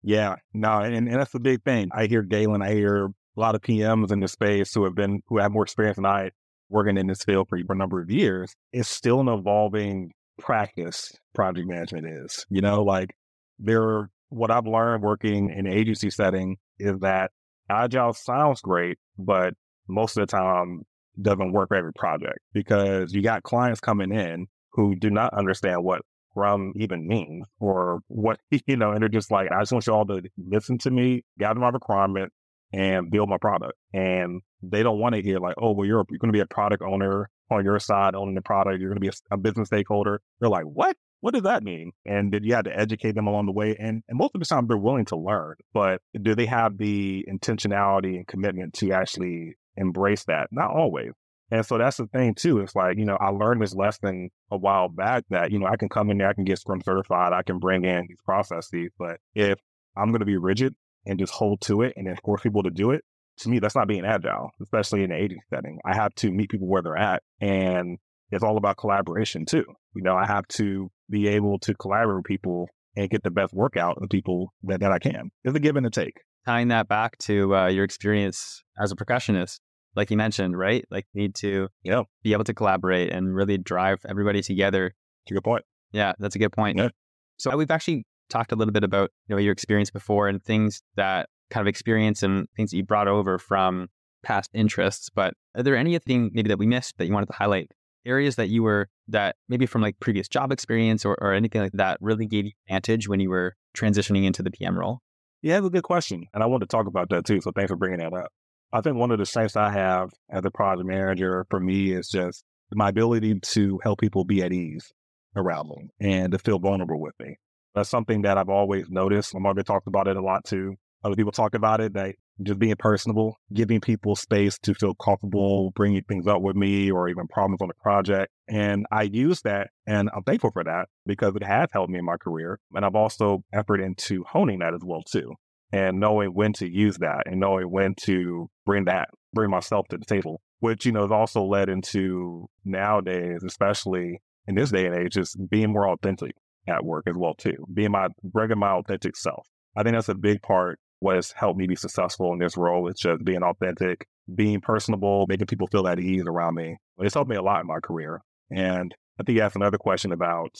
Yeah, 0.03 0.37
no, 0.55 0.81
and, 0.81 1.09
and 1.09 1.21
that's 1.21 1.33
the 1.33 1.41
big 1.41 1.63
thing. 1.65 1.89
I 1.93 2.07
hear 2.07 2.23
Galen, 2.23 2.63
I 2.63 2.73
hear 2.73 3.07
a 3.07 3.41
lot 3.41 3.55
of 3.55 3.63
PMs 3.63 4.13
in 4.13 4.21
the 4.21 4.29
space 4.29 4.73
who 4.73 4.85
have 4.85 4.95
been 4.95 5.23
who 5.27 5.39
have 5.39 5.53
more 5.53 5.65
experience 5.65 5.97
than 5.97 6.07
I 6.07 6.31
working 6.69 6.97
in 6.97 7.07
this 7.07 7.25
field 7.25 7.49
for 7.49 7.59
a 7.59 7.75
number 7.75 8.01
of 8.01 8.11
years. 8.11 8.55
It's 8.73 8.89
still 8.89 9.21
an 9.21 9.29
evolving 9.29 10.13
practice. 10.39 11.13
Project 11.35 11.69
management 11.69 12.07
is, 12.07 12.47
you 12.49 12.61
know, 12.61 12.83
like 12.83 13.15
there. 13.59 14.11
What 14.29 14.51
I've 14.51 14.67
learned 14.67 15.05
working 15.05 15.51
in 15.51 15.69
agency 15.69 16.11
setting 16.11 16.57
is 16.79 16.99
that 17.01 17.31
agile 17.71 18.13
sounds 18.13 18.61
great, 18.61 18.99
but 19.19 19.55
most 19.89 20.17
of 20.17 20.27
the 20.27 20.31
time 20.31 20.83
doesn't 21.21 21.53
work 21.53 21.69
for 21.69 21.77
every 21.77 21.93
project 21.93 22.39
because 22.53 23.15
you 23.15 23.23
got 23.23 23.43
clients 23.43 23.81
coming 23.81 24.13
in 24.13 24.47
who 24.73 24.95
do 24.97 25.11
not 25.11 25.33
understand 25.33 25.83
what 25.83 26.03
Scrum 26.31 26.73
even 26.77 27.07
means 27.07 27.47
or 27.59 28.01
what, 28.09 28.39
you 28.67 28.77
know, 28.77 28.93
and 28.93 29.01
they're 29.01 29.09
just 29.09 29.31
like, 29.31 29.51
I 29.51 29.61
just 29.61 29.73
want 29.73 29.87
you 29.87 29.95
all 29.95 30.07
to 30.07 30.23
listen 30.37 30.79
to 30.79 30.91
me, 30.91 31.25
gather 31.39 31.61
my 31.61 31.71
requirement 31.71 32.33
and 32.73 33.11
build 33.11 33.29
my 33.29 33.39
product. 33.39 33.75
And 33.95 34.43
they 34.63 34.83
don't 34.83 34.99
want 34.99 35.15
to 35.15 35.23
hear 35.23 35.39
like, 35.39 35.55
oh, 35.59 35.73
well, 35.73 35.87
you're, 35.87 36.05
you're 36.11 36.19
going 36.19 36.33
to 36.33 36.37
be 36.37 36.41
a 36.41 36.47
product 36.47 36.83
owner 36.83 37.31
on 37.51 37.65
your 37.65 37.79
side 37.79 38.15
owning 38.15 38.35
the 38.35 38.43
product. 38.43 38.81
You're 38.81 38.91
going 38.91 39.01
to 39.01 39.01
be 39.01 39.09
a, 39.09 39.35
a 39.35 39.39
business 39.39 39.69
stakeholder. 39.69 40.21
They're 40.41 40.51
like, 40.51 40.65
what? 40.65 40.97
What 41.21 41.35
does 41.35 41.45
that 41.45 41.63
mean? 41.63 41.93
And 42.05 42.31
did 42.31 42.45
you 42.45 42.55
have 42.55 42.65
to 42.65 42.79
educate 42.79 43.15
them 43.15 43.27
along 43.27 43.47
the 43.47 43.53
way? 43.53 43.77
And, 43.79 44.03
and 44.09 44.19
most 44.19 44.35
of 44.35 44.41
the 44.41 44.47
time 44.47 44.67
they're 44.67 44.77
willing 44.77 45.07
to 45.07 45.17
learn, 45.17 45.57
but 45.73 46.01
do 46.21 46.35
they 46.35 46.47
have 46.47 46.79
the 46.79 47.25
intentionality 47.31 48.17
and 48.17 48.27
commitment 48.27 48.75
to 48.75 48.93
actually 48.93 49.57
embrace 49.77 50.25
that? 50.25 50.49
Not 50.53 50.71
always. 50.71 51.13
And 51.51 51.65
so 51.65 51.79
that's 51.79 51.97
the 51.97 52.07
thing 52.07 52.35
too. 52.35 52.59
It's 52.59 52.75
like, 52.75 52.99
you 52.99 53.05
know, 53.05 53.17
I 53.21 53.29
learned 53.29 53.63
this 53.63 53.75
lesson 53.75 54.31
a 54.51 54.59
while 54.59 54.89
back 54.89 55.25
that, 55.31 55.53
you 55.53 55.59
know, 55.59 55.67
I 55.67 55.77
can 55.77 55.89
come 55.89 56.11
in 56.11 56.19
there, 56.19 56.29
I 56.29 56.35
can 56.35 56.45
get 56.45 56.59
Scrum 56.59 56.81
certified, 56.83 57.33
I 57.33 57.43
can 57.43 57.59
bring 57.59 57.85
in 57.85 58.07
these 58.09 58.21
processes. 58.25 58.91
But 58.99 59.19
if 59.35 59.59
I'm 59.97 60.09
going 60.09 60.21
to 60.21 60.27
be 60.27 60.37
rigid 60.37 60.75
and 61.07 61.19
just 61.19 61.33
hold 61.33 61.61
to 61.63 61.83
it 61.83 61.95
and 61.97 62.07
then 62.07 62.17
force 62.25 62.43
people 62.43 62.65
to 62.65 62.71
do 62.71 62.91
it, 62.91 63.03
to 63.39 63.49
me, 63.49 63.59
that's 63.59 63.77
not 63.77 63.87
being 63.87 64.05
agile, 64.05 64.51
especially 64.61 65.05
in 65.05 65.13
an 65.13 65.19
agency 65.19 65.45
setting. 65.51 65.79
I 65.85 65.95
have 65.95 66.15
to 66.17 66.33
meet 66.33 66.51
people 66.51 66.69
where 66.69 66.83
they're 66.83 66.97
at. 66.97 67.23
And 67.41 67.99
it's 68.31 68.43
all 68.43 68.57
about 68.57 68.77
collaboration 68.77 69.45
too. 69.47 69.65
You 69.95 70.03
know, 70.03 70.17
I 70.17 70.27
have 70.27 70.49
to 70.49 70.91
be 71.11 71.29
able 71.29 71.59
to 71.61 71.75
collaborate 71.75 72.19
with 72.19 72.25
people 72.25 72.69
and 72.97 73.11
get 73.11 73.23
the 73.23 73.31
best 73.31 73.53
work 73.53 73.77
out 73.77 73.99
of 74.01 74.09
people 74.09 74.53
that, 74.65 74.81
that 74.81 74.93
I 74.93 74.99
can. 74.99 75.31
It's 75.45 75.55
a 75.55 75.61
give 75.61 75.77
and 75.77 75.87
a 75.87 75.91
take. 75.91 76.21
Tying 76.47 76.69
that 76.69 76.89
back 76.89 77.19
to 77.19 77.55
uh, 77.55 77.67
your 77.67 77.85
experience 77.85 78.63
as 78.81 78.93
a 78.93 78.97
percussionist, 78.97 79.59
like 79.95 80.11
you 80.11 80.17
mentioned, 80.17 80.57
right? 80.57 80.85
Like 80.91 81.05
need 81.15 81.35
to 81.37 81.69
yeah. 81.83 82.03
be 82.23 82.33
able 82.33 82.45
to 82.45 82.55
collaborate 82.55 83.13
and 83.13 83.35
really 83.35 83.59
drive 83.59 83.99
everybody 84.09 84.43
together. 84.43 84.95
That's 85.25 85.33
a 85.33 85.35
good 85.35 85.45
point. 85.45 85.65
Yeah, 85.93 86.13
that's 86.19 86.37
a 86.37 86.39
good 86.39 86.53
point. 86.53 86.79
Yeah. 86.79 86.91
So 87.39 87.57
we've 87.57 87.71
actually 87.71 88.07
talked 88.31 88.53
a 88.53 88.57
little 88.57 88.73
bit 88.73 88.85
about 88.85 89.11
you 89.29 89.35
know 89.35 89.41
your 89.41 89.53
experience 89.53 89.91
before 89.91 90.29
and 90.29 90.43
things 90.43 90.83
that 90.97 91.29
kind 91.51 91.63
of 91.63 91.69
experience 91.69 92.23
and 92.23 92.47
things 92.57 92.71
that 92.71 92.77
you 92.77 92.85
brought 92.85 93.09
over 93.09 93.39
from 93.39 93.89
past 94.23 94.51
interests. 94.55 95.11
But 95.15 95.35
are 95.57 95.63
there 95.63 95.77
anything 95.77 96.31
maybe 96.33 96.49
that 96.49 96.59
we 96.59 96.67
missed 96.67 96.99
that 96.99 97.07
you 97.07 97.13
wanted 97.13 97.27
to 97.27 97.35
highlight? 97.35 97.71
Areas 98.07 98.37
that 98.37 98.49
you 98.49 98.63
were 98.63 98.89
that 99.09 99.37
maybe 99.49 99.67
from 99.67 99.83
like 99.83 99.99
previous 100.01 100.29
job 100.29 100.53
experience 100.53 101.05
or, 101.05 101.17
or 101.21 101.33
anything 101.33 101.61
like 101.61 101.73
that 101.73 101.99
really 102.01 102.27
gave 102.27 102.47
you 102.47 102.53
advantage 102.69 103.09
when 103.09 103.21
you 103.21 103.31
were 103.31 103.55
transitioning 103.77 104.25
into 104.25 104.43
the 104.43 104.51
PM 104.51 104.79
role? 104.79 105.01
Yeah, 105.43 105.59
a 105.59 105.71
good 105.71 105.83
question. 105.83 106.27
And 106.33 106.43
I 106.43 106.47
want 106.47 106.63
to 106.63 106.67
talk 106.67 106.87
about 106.87 107.11
that 107.11 107.25
too. 107.25 107.41
So 107.41 107.53
thanks 107.53 107.71
for 107.71 107.77
bringing 107.77 107.99
that 107.99 108.13
up. 108.13 108.31
I 108.73 108.81
think 108.81 108.97
one 108.97 109.11
of 109.11 109.19
the 109.19 109.27
strengths 109.27 109.57
I 109.57 109.71
have 109.71 110.11
as 110.31 110.45
a 110.45 110.51
project 110.51 110.87
manager 110.87 111.47
for 111.51 111.61
me 111.61 111.93
is 111.93 112.09
just 112.09 112.45
my 112.73 112.89
ability 112.89 113.39
to 113.41 113.79
help 113.83 114.01
people 114.01 114.25
be 114.25 114.43
at 114.43 114.53
ease 114.53 114.93
around 115.37 115.69
me 115.69 115.91
and 116.01 116.33
to 116.33 116.39
feel 116.39 116.59
vulnerable 116.59 117.01
with 117.01 117.15
me. 117.21 117.37
That's 117.75 117.91
something 117.91 118.23
that 118.23 118.39
I've 118.39 118.49
always 118.49 118.89
noticed. 118.89 119.35
My 119.35 119.41
mother 119.41 119.63
talked 119.63 119.87
about 119.87 120.09
it 120.09 120.17
a 120.17 120.23
lot 120.23 120.45
too. 120.45 120.75
Other 121.05 121.15
people 121.15 121.33
talk 121.33 121.55
about 121.55 121.81
it, 121.81 121.93
that 121.93 122.17
just 122.43 122.59
being 122.59 122.77
personable, 122.77 123.37
giving 123.53 123.81
people 123.81 124.17
space 124.17 124.59
to 124.61 124.75
feel 124.75 124.95
comfortable, 124.95 125.71
bringing 125.73 126.03
things 126.03 126.27
up 126.27 126.43
with 126.43 126.57
me 126.57 126.91
or 126.91 127.09
even 127.09 127.27
problems 127.27 127.63
on 127.63 127.69
the 127.69 127.75
project. 127.75 128.33
And 128.49 128.87
I 128.93 129.03
use 129.03 129.43
that 129.43 129.71
and 129.87 130.11
I'm 130.15 130.23
thankful 130.23 130.51
for 130.53 130.65
that 130.65 130.89
because 131.07 131.35
it 131.35 131.43
has 131.43 131.69
helped 131.73 131.91
me 131.91 131.99
in 131.99 132.05
my 132.05 132.17
career. 132.17 132.61
And 132.75 132.85
I've 132.85 132.95
also 132.95 133.43
effort 133.53 133.81
into 133.81 134.25
honing 134.25 134.59
that 134.61 134.75
as 134.75 134.83
well 134.85 135.03
too 135.03 135.35
and 135.73 135.99
knowing 136.01 136.31
when 136.35 136.53
to 136.55 136.69
use 136.69 136.99
that 136.99 137.25
and 137.27 137.41
knowing 137.41 137.71
when 137.71 137.95
to 137.95 138.49
bring 138.65 138.85
that, 138.85 139.09
bring 139.33 139.51
myself 139.51 139.89
to 139.89 139.99
the 139.99 140.05
table, 140.05 140.41
which, 140.61 140.87
you 140.87 140.93
know, 140.93 141.03
has 141.03 141.11
also 141.11 141.43
led 141.43 141.69
into 141.69 142.49
nowadays, 142.65 143.43
especially 143.45 144.21
in 144.47 144.55
this 144.55 144.71
day 144.71 144.87
and 144.87 144.97
age, 144.97 145.15
just 145.15 145.37
being 145.51 145.73
more 145.73 145.89
authentic 145.89 146.33
at 146.69 146.85
work 146.85 147.05
as 147.07 147.17
well, 147.17 147.35
too, 147.35 147.57
being 147.73 147.91
my, 147.91 148.09
bringing 148.23 148.59
my 148.59 148.71
authentic 148.71 149.17
self. 149.17 149.47
I 149.77 149.83
think 149.83 149.95
that's 149.95 150.09
a 150.09 150.15
big 150.15 150.41
part 150.43 150.79
what 151.01 151.17
has 151.17 151.33
helped 151.33 151.59
me 151.59 151.67
be 151.67 151.77
successful 151.77 152.33
in 152.33 152.39
this 152.39 152.57
role. 152.57 152.89
It's 152.89 153.01
just 153.01 153.25
being 153.25 153.43
authentic, 153.43 154.07
being 154.35 154.61
personable, 154.61 155.27
making 155.29 155.47
people 155.47 155.67
feel 155.67 155.87
at 155.87 156.01
ease 156.01 156.25
around 156.27 156.55
me. 156.55 156.77
It's 156.99 157.15
helped 157.15 157.31
me 157.31 157.37
a 157.37 157.43
lot 157.43 157.61
in 157.61 157.67
my 157.67 157.81
career. 157.83 158.21
And 158.51 158.95
I 159.19 159.23
think 159.23 159.37
you 159.37 159.43
asked 159.43 159.57
another 159.57 159.79
question 159.79 160.13
about, 160.13 160.51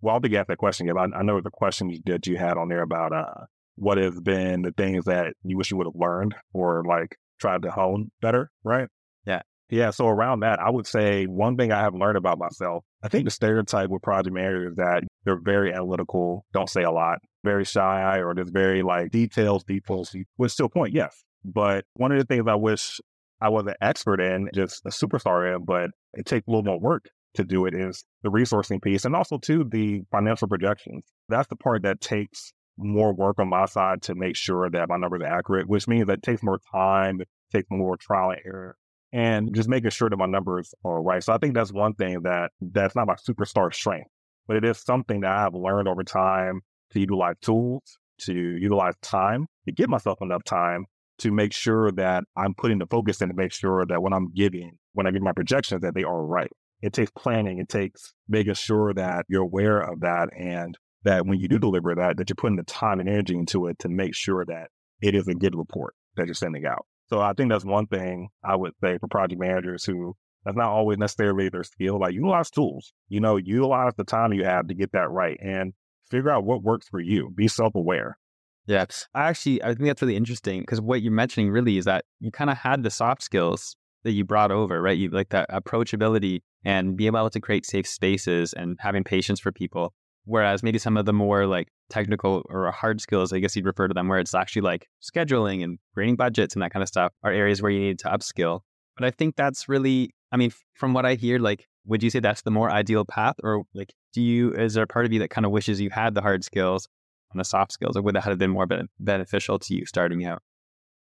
well, 0.00 0.16
I 0.16 0.18
think 0.18 0.32
you 0.32 0.38
asked 0.38 0.48
that 0.48 0.58
question. 0.58 0.90
I, 0.90 1.02
I 1.02 1.22
know 1.22 1.40
the 1.40 1.50
question 1.50 1.96
that 2.06 2.26
you 2.26 2.36
had 2.36 2.56
on 2.56 2.68
there 2.68 2.82
about 2.82 3.12
uh, 3.12 3.46
what 3.76 3.98
has 3.98 4.20
been 4.20 4.62
the 4.62 4.72
things 4.72 5.04
that 5.06 5.34
you 5.42 5.56
wish 5.56 5.70
you 5.70 5.76
would 5.76 5.86
have 5.86 5.96
learned 5.96 6.34
or 6.52 6.84
like 6.86 7.16
tried 7.40 7.62
to 7.62 7.70
hone 7.70 8.10
better, 8.20 8.50
right? 8.64 8.88
Yeah. 9.26 9.42
Yeah. 9.70 9.90
So 9.90 10.06
around 10.06 10.40
that, 10.40 10.58
I 10.58 10.70
would 10.70 10.86
say 10.86 11.24
one 11.24 11.56
thing 11.56 11.72
I 11.72 11.80
have 11.80 11.94
learned 11.94 12.18
about 12.18 12.38
myself, 12.38 12.84
I 13.02 13.08
think 13.08 13.24
the 13.24 13.30
stereotype 13.30 13.90
with 13.90 14.02
project 14.02 14.34
managers 14.34 14.72
is 14.72 14.76
that 14.76 15.02
they're 15.24 15.40
very 15.40 15.72
analytical, 15.72 16.44
don't 16.52 16.70
say 16.70 16.84
a 16.84 16.90
lot, 16.90 17.18
very 17.42 17.64
shy, 17.64 18.18
or 18.18 18.34
just 18.34 18.52
very 18.52 18.82
like 18.82 19.10
details, 19.10 19.64
details, 19.64 20.14
which 20.36 20.52
still 20.52 20.68
point, 20.68 20.94
yes. 20.94 21.24
But 21.44 21.84
one 21.94 22.12
of 22.12 22.18
the 22.18 22.24
things 22.24 22.44
I 22.46 22.54
wish 22.54 23.00
I 23.40 23.48
was 23.48 23.66
an 23.66 23.74
expert 23.80 24.20
in, 24.20 24.48
just 24.54 24.86
a 24.86 24.90
superstar 24.90 25.54
in, 25.54 25.64
but 25.64 25.90
it 26.14 26.26
takes 26.26 26.46
a 26.46 26.50
little 26.50 26.62
more 26.62 26.78
work 26.78 27.06
to 27.34 27.44
do 27.44 27.66
it 27.66 27.74
is 27.74 28.04
the 28.22 28.30
resourcing 28.30 28.80
piece 28.80 29.04
and 29.04 29.16
also 29.16 29.38
too 29.38 29.64
the 29.64 30.02
financial 30.12 30.46
projections. 30.46 31.04
That's 31.28 31.48
the 31.48 31.56
part 31.56 31.82
that 31.82 32.00
takes 32.00 32.52
more 32.76 33.12
work 33.12 33.38
on 33.38 33.48
my 33.48 33.66
side 33.66 34.02
to 34.02 34.14
make 34.14 34.36
sure 34.36 34.70
that 34.70 34.88
my 34.88 34.96
numbers 34.96 35.22
are 35.22 35.38
accurate, 35.38 35.68
which 35.68 35.88
means 35.88 36.06
that 36.06 36.18
it 36.18 36.22
takes 36.22 36.42
more 36.42 36.60
time, 36.72 37.20
takes 37.52 37.66
more 37.70 37.96
trial 37.96 38.30
and 38.30 38.40
error, 38.44 38.76
and 39.12 39.54
just 39.54 39.68
making 39.68 39.90
sure 39.90 40.08
that 40.08 40.16
my 40.16 40.26
numbers 40.26 40.74
are 40.84 41.02
right. 41.02 41.22
So 41.22 41.32
I 41.32 41.38
think 41.38 41.54
that's 41.54 41.72
one 41.72 41.94
thing 41.94 42.22
that 42.22 42.52
that's 42.60 42.96
not 42.96 43.06
my 43.06 43.14
superstar 43.14 43.72
strength, 43.74 44.10
but 44.46 44.56
it 44.56 44.64
is 44.64 44.78
something 44.78 45.20
that 45.20 45.30
I 45.30 45.42
have 45.42 45.54
learned 45.54 45.88
over 45.88 46.02
time 46.02 46.62
to 46.92 47.00
utilize 47.00 47.36
tools, 47.42 47.98
to 48.22 48.32
utilize 48.32 48.94
time, 49.02 49.46
to 49.66 49.72
give 49.72 49.88
myself 49.88 50.18
enough 50.22 50.44
time 50.44 50.86
to 51.18 51.30
make 51.30 51.52
sure 51.52 51.92
that 51.92 52.24
I'm 52.36 52.54
putting 52.54 52.78
the 52.78 52.86
focus 52.86 53.20
in 53.20 53.28
to 53.28 53.34
make 53.34 53.52
sure 53.52 53.84
that 53.86 54.02
when 54.02 54.12
I'm 54.12 54.32
giving, 54.34 54.72
when 54.92 55.06
I 55.06 55.10
give 55.10 55.22
my 55.22 55.32
projections, 55.32 55.82
that 55.82 55.94
they 55.94 56.04
are 56.04 56.24
right. 56.24 56.50
It 56.80 56.92
takes 56.92 57.12
planning. 57.12 57.58
It 57.58 57.68
takes 57.68 58.12
making 58.28 58.54
sure 58.54 58.92
that 58.94 59.26
you're 59.28 59.42
aware 59.42 59.78
of 59.78 60.00
that 60.00 60.30
and 60.36 60.76
that 61.04 61.26
when 61.26 61.38
you 61.38 61.48
do 61.48 61.58
deliver 61.58 61.94
that, 61.94 62.16
that 62.16 62.28
you're 62.28 62.34
putting 62.34 62.56
the 62.56 62.64
time 62.64 62.98
and 62.98 63.08
energy 63.08 63.36
into 63.36 63.66
it 63.66 63.78
to 63.80 63.88
make 63.88 64.14
sure 64.14 64.44
that 64.46 64.68
it 65.00 65.14
is 65.14 65.28
a 65.28 65.34
good 65.34 65.54
report 65.54 65.94
that 66.16 66.26
you're 66.26 66.34
sending 66.34 66.66
out. 66.66 66.86
So 67.08 67.20
I 67.20 67.32
think 67.34 67.50
that's 67.50 67.64
one 67.64 67.86
thing 67.86 68.28
I 68.44 68.56
would 68.56 68.72
say 68.82 68.98
for 68.98 69.08
project 69.08 69.40
managers 69.40 69.84
who 69.84 70.14
that's 70.44 70.56
not 70.56 70.68
always 70.68 70.98
necessarily 70.98 71.48
their 71.48 71.64
skill. 71.64 72.00
Like 72.00 72.14
utilize 72.14 72.50
tools, 72.50 72.92
you 73.08 73.20
know, 73.20 73.36
utilize 73.36 73.92
the 73.96 74.04
time 74.04 74.32
you 74.32 74.44
have 74.44 74.68
to 74.68 74.74
get 74.74 74.92
that 74.92 75.10
right 75.10 75.38
and 75.40 75.72
figure 76.10 76.30
out 76.30 76.44
what 76.44 76.62
works 76.62 76.88
for 76.88 77.00
you. 77.00 77.30
Be 77.30 77.48
self 77.48 77.74
aware. 77.74 78.18
Yeah. 78.66 78.86
I 79.14 79.28
actually, 79.28 79.62
I 79.62 79.68
think 79.68 79.86
that's 79.86 80.02
really 80.02 80.16
interesting 80.16 80.60
because 80.60 80.80
what 80.80 81.02
you're 81.02 81.12
mentioning 81.12 81.50
really 81.50 81.78
is 81.78 81.84
that 81.84 82.04
you 82.20 82.30
kind 82.30 82.50
of 82.50 82.58
had 82.58 82.82
the 82.82 82.90
soft 82.90 83.22
skills 83.22 83.76
that 84.04 84.12
you 84.12 84.24
brought 84.24 84.50
over, 84.50 84.80
right? 84.80 84.96
You 84.96 85.10
like 85.10 85.30
that 85.30 85.48
approachability 85.50 86.40
and 86.64 86.96
being 86.96 87.14
able 87.14 87.30
to 87.30 87.40
create 87.40 87.66
safe 87.66 87.86
spaces 87.86 88.52
and 88.52 88.76
having 88.80 89.04
patience 89.04 89.40
for 89.40 89.52
people 89.52 89.94
Whereas 90.24 90.62
maybe 90.62 90.78
some 90.78 90.96
of 90.96 91.04
the 91.04 91.12
more 91.12 91.46
like 91.46 91.68
technical 91.90 92.42
or 92.48 92.70
hard 92.70 93.00
skills, 93.00 93.32
I 93.32 93.40
guess 93.40 93.56
you'd 93.56 93.66
refer 93.66 93.88
to 93.88 93.94
them, 93.94 94.08
where 94.08 94.18
it's 94.18 94.34
actually 94.34 94.62
like 94.62 94.88
scheduling 95.02 95.64
and 95.64 95.78
creating 95.94 96.16
budgets 96.16 96.54
and 96.54 96.62
that 96.62 96.72
kind 96.72 96.82
of 96.82 96.88
stuff 96.88 97.12
are 97.22 97.32
areas 97.32 97.60
where 97.60 97.72
you 97.72 97.80
need 97.80 97.98
to 98.00 98.08
upskill. 98.08 98.60
But 98.96 99.06
I 99.06 99.10
think 99.10 99.36
that's 99.36 99.68
really, 99.68 100.14
I 100.30 100.36
mean, 100.36 100.52
from 100.74 100.94
what 100.94 101.06
I 101.06 101.14
hear, 101.14 101.38
like, 101.38 101.66
would 101.86 102.02
you 102.02 102.10
say 102.10 102.20
that's 102.20 102.42
the 102.42 102.50
more 102.50 102.70
ideal 102.70 103.04
path? 103.04 103.36
Or 103.42 103.64
like, 103.74 103.92
do 104.12 104.22
you, 104.22 104.52
is 104.52 104.74
there 104.74 104.84
a 104.84 104.86
part 104.86 105.06
of 105.06 105.12
you 105.12 105.18
that 105.20 105.30
kind 105.30 105.44
of 105.44 105.50
wishes 105.50 105.80
you 105.80 105.90
had 105.90 106.14
the 106.14 106.22
hard 106.22 106.44
skills 106.44 106.86
and 107.32 107.40
the 107.40 107.44
soft 107.44 107.72
skills, 107.72 107.96
or 107.96 108.02
would 108.02 108.14
that 108.14 108.24
have 108.24 108.38
been 108.38 108.50
more 108.50 108.68
beneficial 109.00 109.58
to 109.58 109.74
you 109.74 109.86
starting 109.86 110.24
out? 110.24 110.42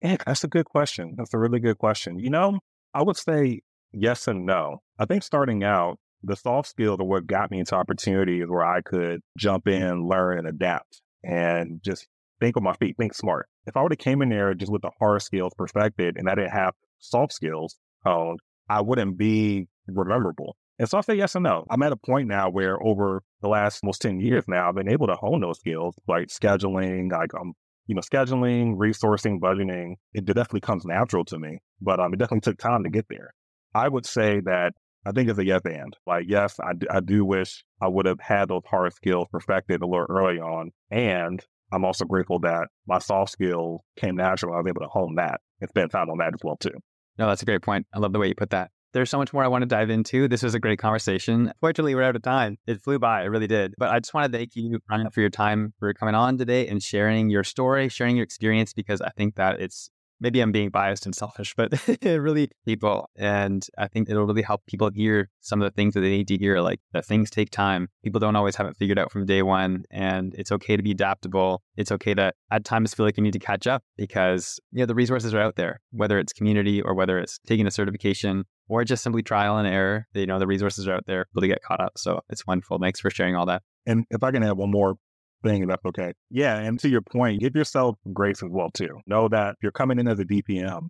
Yeah, 0.01 0.17
that's 0.25 0.45
a 0.45 0.49
good 0.49 0.65
question. 0.65 1.15
That's 1.19 1.35
a 1.35 1.39
really 1.39 1.61
good 1.61 1.77
question. 1.77 2.19
You 2.19 2.31
know, 2.31 2.61
I 2.95 3.03
would 3.03 3.17
say 3.17 3.61
yes 3.93 4.29
and 4.29 4.47
no. 4.47 4.79
I 4.99 5.05
think 5.05 5.23
starting 5.23 5.63
out, 5.63 5.99
the 6.23 6.37
soft 6.37 6.69
skills 6.69 7.01
are 7.01 7.07
what 7.07 7.27
got 7.27 7.51
me 7.51 7.61
into 7.61 7.75
opportunities 7.75 8.45
where 8.47 8.65
I 8.65 8.81
could 8.81 9.21
jump 9.39 9.67
in, 9.69 10.07
learn, 10.07 10.39
and 10.39 10.49
adapt 10.49 11.01
and 11.23 11.81
just 11.83 12.07
think 12.41 12.57
on 12.57 12.63
my 12.63 12.75
feet, 12.75 12.97
think 12.97 13.15
smart. 13.15 13.49
If 13.67 13.77
I 13.77 13.83
would 13.83 13.93
have 13.93 13.99
came 13.99 14.23
in 14.23 14.31
there 14.31 14.55
just 14.55 14.73
with 14.73 14.83
the 14.83 14.91
hard 14.99 15.23
skills 15.23 15.53
perfected 15.57 16.17
and 16.17 16.29
I 16.29 16.35
didn't 16.35 16.53
have 16.53 16.75
soft 16.99 17.33
skills 17.33 17.77
honed, 18.05 18.41
I 18.69 18.81
wouldn't 18.81 19.19
be 19.19 19.69
rememberable. 19.87 20.57
And 20.79 20.89
so 20.89 20.97
I 20.97 21.03
say 21.03 21.15
yes 21.15 21.35
and 21.35 21.45
no. 21.45 21.67
I'm 21.71 21.83
at 21.83 21.93
a 21.93 21.97
point 21.97 22.29
now 22.29 22.49
where 22.49 22.83
over 22.83 23.23
the 23.43 23.49
last 23.49 23.81
almost 23.83 24.01
10 24.01 24.21
years 24.21 24.45
now, 24.49 24.69
I've 24.69 24.75
been 24.75 24.91
able 24.91 25.09
to 25.09 25.15
hone 25.15 25.41
those 25.41 25.59
skills 25.59 25.95
like 26.09 26.29
scheduling, 26.29 27.13
like 27.13 27.35
um, 27.35 27.53
you 27.87 27.95
know, 27.95 28.01
scheduling, 28.01 28.77
resourcing, 28.77 29.41
budgeting. 29.41 29.97
It 30.15 30.25
definitely 30.25 30.61
comes 30.61 30.87
natural 30.87 31.25
to 31.27 31.39
me, 31.39 31.59
but 31.83 32.01
um, 32.01 32.15
it 32.15 32.19
definitely 32.19 32.41
took 32.41 32.59
time 32.59 32.85
to 32.85 32.91
get 32.91 33.07
there. 33.11 33.35
I 33.75 33.89
would 33.89 34.07
say 34.07 34.41
that 34.47 34.73
I 35.07 35.13
think 35.13 35.29
it's 35.29 35.39
a 35.39 35.45
yes 35.45 35.63
and. 35.65 35.97
Like, 36.07 36.27
yes, 36.29 36.57
I, 36.61 36.75
d- 36.75 36.87
I 36.91 37.01
do 37.01 37.25
wish 37.25 37.65
I 37.81 37.89
would 37.89 38.07
have 38.07 38.21
had 38.21 38.49
those 38.49 38.63
hard 38.67 38.93
skills 38.93 39.29
perfected 39.31 39.83
a 39.83 39.87
little 39.87 40.07
early 40.09 40.39
on. 40.39 40.73
And 40.91 41.45
I'm 41.73 41.85
also 41.85 42.05
grateful 42.05 42.39
that 42.41 42.69
my 42.87 42.99
soft 42.99 43.33
skill 43.33 43.85
came 43.97 44.17
natural. 44.17 44.55
I 44.55 44.59
was 44.59 44.67
able 44.69 44.83
to 44.83 44.89
hone 44.89 45.15
that 45.17 45.41
and 45.61 45.71
spend 45.71 45.91
time 45.91 46.11
on 46.11 46.19
that 46.19 46.35
as 46.35 46.41
well, 46.43 46.57
too. 46.57 46.75
No, 47.19 47.29
that's 47.29 47.43
a 47.43 47.47
great 47.47 47.63
point. 47.63 47.87
I 47.95 47.99
love 47.99 48.13
the 48.13 48.19
way 48.19 48.29
you 48.29 48.35
put 48.35 48.51
that. 48.51 48.71
There's 48.93 49.09
so 49.09 49.19
much 49.19 49.33
more 49.33 49.45
I 49.45 49.49
want 49.49 49.63
to 49.63 49.67
dive 49.67 49.89
into. 49.89 50.27
This 50.27 50.43
was 50.43 50.55
a 50.55 50.59
great 50.59 50.81
conversation. 50.81 51.53
Fortunately, 51.61 51.95
we're 51.95 52.03
out 52.03 52.17
of 52.17 52.23
time. 52.23 52.59
It 52.67 52.83
flew 52.83 52.99
by. 52.99 53.23
It 53.23 53.27
really 53.27 53.47
did. 53.47 53.75
But 53.79 53.91
I 53.91 54.01
just 54.01 54.13
want 54.13 54.31
to 54.31 54.37
thank 54.37 54.57
you, 54.57 54.81
Ryan, 54.91 55.11
for 55.11 55.21
your 55.21 55.31
time, 55.31 55.73
for 55.79 55.95
coming 55.95 56.17
on 56.17 56.39
today 56.39 56.67
and 56.67 56.83
sharing 56.83 57.31
your 57.31 57.45
story, 57.45 57.89
sharing 57.89 58.17
your 58.17 58.25
experience, 58.25 58.73
because 58.73 59.01
I 59.01 59.11
think 59.11 59.37
that 59.37 59.61
it's 59.61 59.91
maybe 60.21 60.41
I'm 60.41 60.53
being 60.53 60.71
biased 60.71 61.07
and 61.07 61.15
selfish, 61.15 61.55
but 61.57 61.73
really 62.03 62.51
people. 62.65 63.09
And 63.17 63.67
I 63.79 63.89
think 63.89 64.09
it'll 64.09 64.27
really 64.27 64.43
help 64.43 64.65
people 64.67 64.91
hear 64.95 65.29
some 65.41 65.61
of 65.61 65.67
the 65.67 65.75
things 65.75 65.95
that 65.95 66.01
they 66.01 66.11
need 66.11 66.29
to 66.29 66.37
hear, 66.37 66.61
like 66.61 66.81
that 66.93 67.07
things 67.07 67.31
take 67.31 67.51
time. 67.51 67.89
People 68.05 68.21
don't 68.21 68.37
always 68.37 68.57
have 68.57 68.67
it 68.67 68.77
figured 68.77 68.99
out 68.99 69.11
from 69.11 69.27
day 69.27 69.43
one. 69.43 69.85
And 69.91 70.35
it's 70.35 70.53
okay 70.53 70.77
to 70.77 70.83
be 70.83 70.93
adaptable. 70.93 71.63
It's 71.77 71.93
okay 71.93 72.15
to 72.15 72.33
at 72.51 72.65
times 72.65 72.95
feel 72.95 73.07
like 73.07 73.17
you 73.17 73.23
need 73.23 73.33
to 73.33 73.39
catch 73.39 73.67
up 73.67 73.83
because, 73.97 74.61
you 74.73 74.81
know, 74.81 74.87
the 74.87 74.95
resources 74.95 75.35
are 75.35 75.41
out 75.41 75.57
there, 75.57 75.81
whether 75.93 76.19
it's 76.19 76.33
community 76.33 76.81
or 76.81 76.95
whether 76.95 77.19
it's 77.19 77.39
taking 77.47 77.67
a 77.67 77.71
certification 77.71 78.45
or 78.69 78.85
just 78.85 79.03
simply 79.03 79.23
trial 79.23 79.59
and 79.59 79.67
error. 79.67 80.07
You 80.15 80.27
know, 80.27 80.39
the 80.39 80.47
resources 80.47 80.87
are 80.87 80.95
out 80.95 81.07
there 81.07 81.27
to 81.39 81.47
get 81.47 81.63
caught 81.63 81.81
up. 81.81 81.93
So 81.97 82.21
it's 82.29 82.47
wonderful. 82.47 82.79
Thanks 82.79 83.01
for 83.01 83.11
sharing 83.11 83.35
all 83.35 83.47
that. 83.47 83.63
And 83.87 84.05
if 84.11 84.23
I 84.23 84.31
can 84.31 84.43
add 84.43 84.53
one 84.53 84.71
more 84.71 84.97
thing, 85.43 85.67
that's 85.67 85.85
okay. 85.87 86.13
Yeah. 86.31 86.57
And 86.59 86.79
to 86.81 86.89
your 86.89 87.03
point, 87.03 87.41
give 87.41 87.55
yourself 87.55 87.97
grace 88.13 88.43
as 88.43 88.51
well, 88.51 88.71
too. 88.73 89.01
Know 89.07 89.29
that 89.29 89.57
you're 89.63 89.73
coming 89.73 89.99
in 89.99 90.09
as 90.09 90.19
a 90.21 90.25
DPM. 90.25 90.89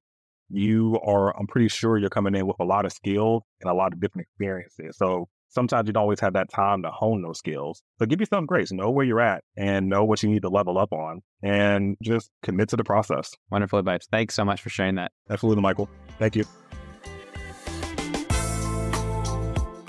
You 0.48 0.98
are, 1.06 1.36
I'm 1.38 1.46
pretty 1.46 1.68
sure 1.68 1.96
you're 1.98 2.10
coming 2.10 2.34
in 2.34 2.46
with 2.46 2.56
a 2.60 2.64
lot 2.64 2.84
of 2.84 2.92
skills 2.92 3.42
and 3.60 3.70
a 3.70 3.74
lot 3.74 3.92
of 3.92 4.00
different 4.00 4.26
experiences. 4.26 4.96
So 4.96 5.28
sometimes 5.50 5.86
you 5.86 5.92
don't 5.92 6.02
always 6.02 6.20
have 6.20 6.32
that 6.32 6.50
time 6.50 6.82
to 6.82 6.90
hone 6.90 7.22
those 7.22 7.38
skills. 7.38 7.82
So 7.98 8.06
give 8.06 8.20
yourself 8.20 8.46
grace, 8.46 8.72
know 8.72 8.90
where 8.90 9.04
you're 9.04 9.20
at 9.20 9.44
and 9.56 9.88
know 9.88 10.04
what 10.04 10.22
you 10.22 10.30
need 10.30 10.42
to 10.42 10.48
level 10.48 10.78
up 10.78 10.92
on 10.92 11.22
and 11.42 11.96
just 12.02 12.30
commit 12.42 12.68
to 12.70 12.76
the 12.76 12.84
process. 12.84 13.32
Wonderful 13.50 13.78
advice. 13.78 14.06
Thanks 14.10 14.34
so 14.34 14.44
much 14.44 14.62
for 14.62 14.70
sharing 14.70 14.96
that. 14.96 15.12
Absolutely, 15.28 15.62
Michael. 15.62 15.88
Thank 16.18 16.36
you. 16.36 16.44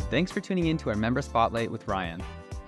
Thanks 0.09 0.31
for 0.31 0.41
tuning 0.41 0.67
in 0.67 0.77
to 0.79 0.89
our 0.89 0.95
member 0.95 1.21
spotlight 1.21 1.71
with 1.71 1.87
Ryan. 1.87 2.21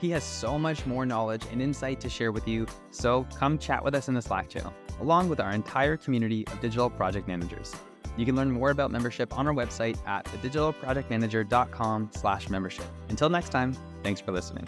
He 0.04 0.10
has 0.10 0.26
so 0.26 0.60
much 0.60 0.86
more 0.86 1.06
knowledge 1.06 1.44
and 1.50 1.62
insight 1.62 2.02
to 2.02 2.10
share 2.10 2.34
with 2.34 2.46
you, 2.46 2.68
so 2.92 3.26
come 3.40 3.58
chat 3.58 3.82
with 3.82 3.96
us 3.96 4.10
in 4.10 4.14
the 4.14 4.22
Slack 4.22 4.50
channel, 4.50 4.74
along 5.00 5.30
with 5.30 5.40
our 5.40 5.52
entire 5.52 5.96
community 5.96 6.46
of 6.48 6.60
digital 6.60 6.90
project 6.90 7.26
managers. 7.26 7.74
You 8.18 8.26
can 8.26 8.36
learn 8.36 8.52
more 8.52 8.72
about 8.72 8.92
membership 8.92 9.38
on 9.40 9.48
our 9.48 9.54
website 9.54 9.98
at 10.06 10.26
thedigitalprojectmanager.com 10.26 12.10
slash 12.14 12.50
membership. 12.50 12.86
Until 13.08 13.30
next 13.30 13.48
time, 13.48 13.78
thanks 14.04 14.20
for 14.20 14.34
listening. 14.34 14.68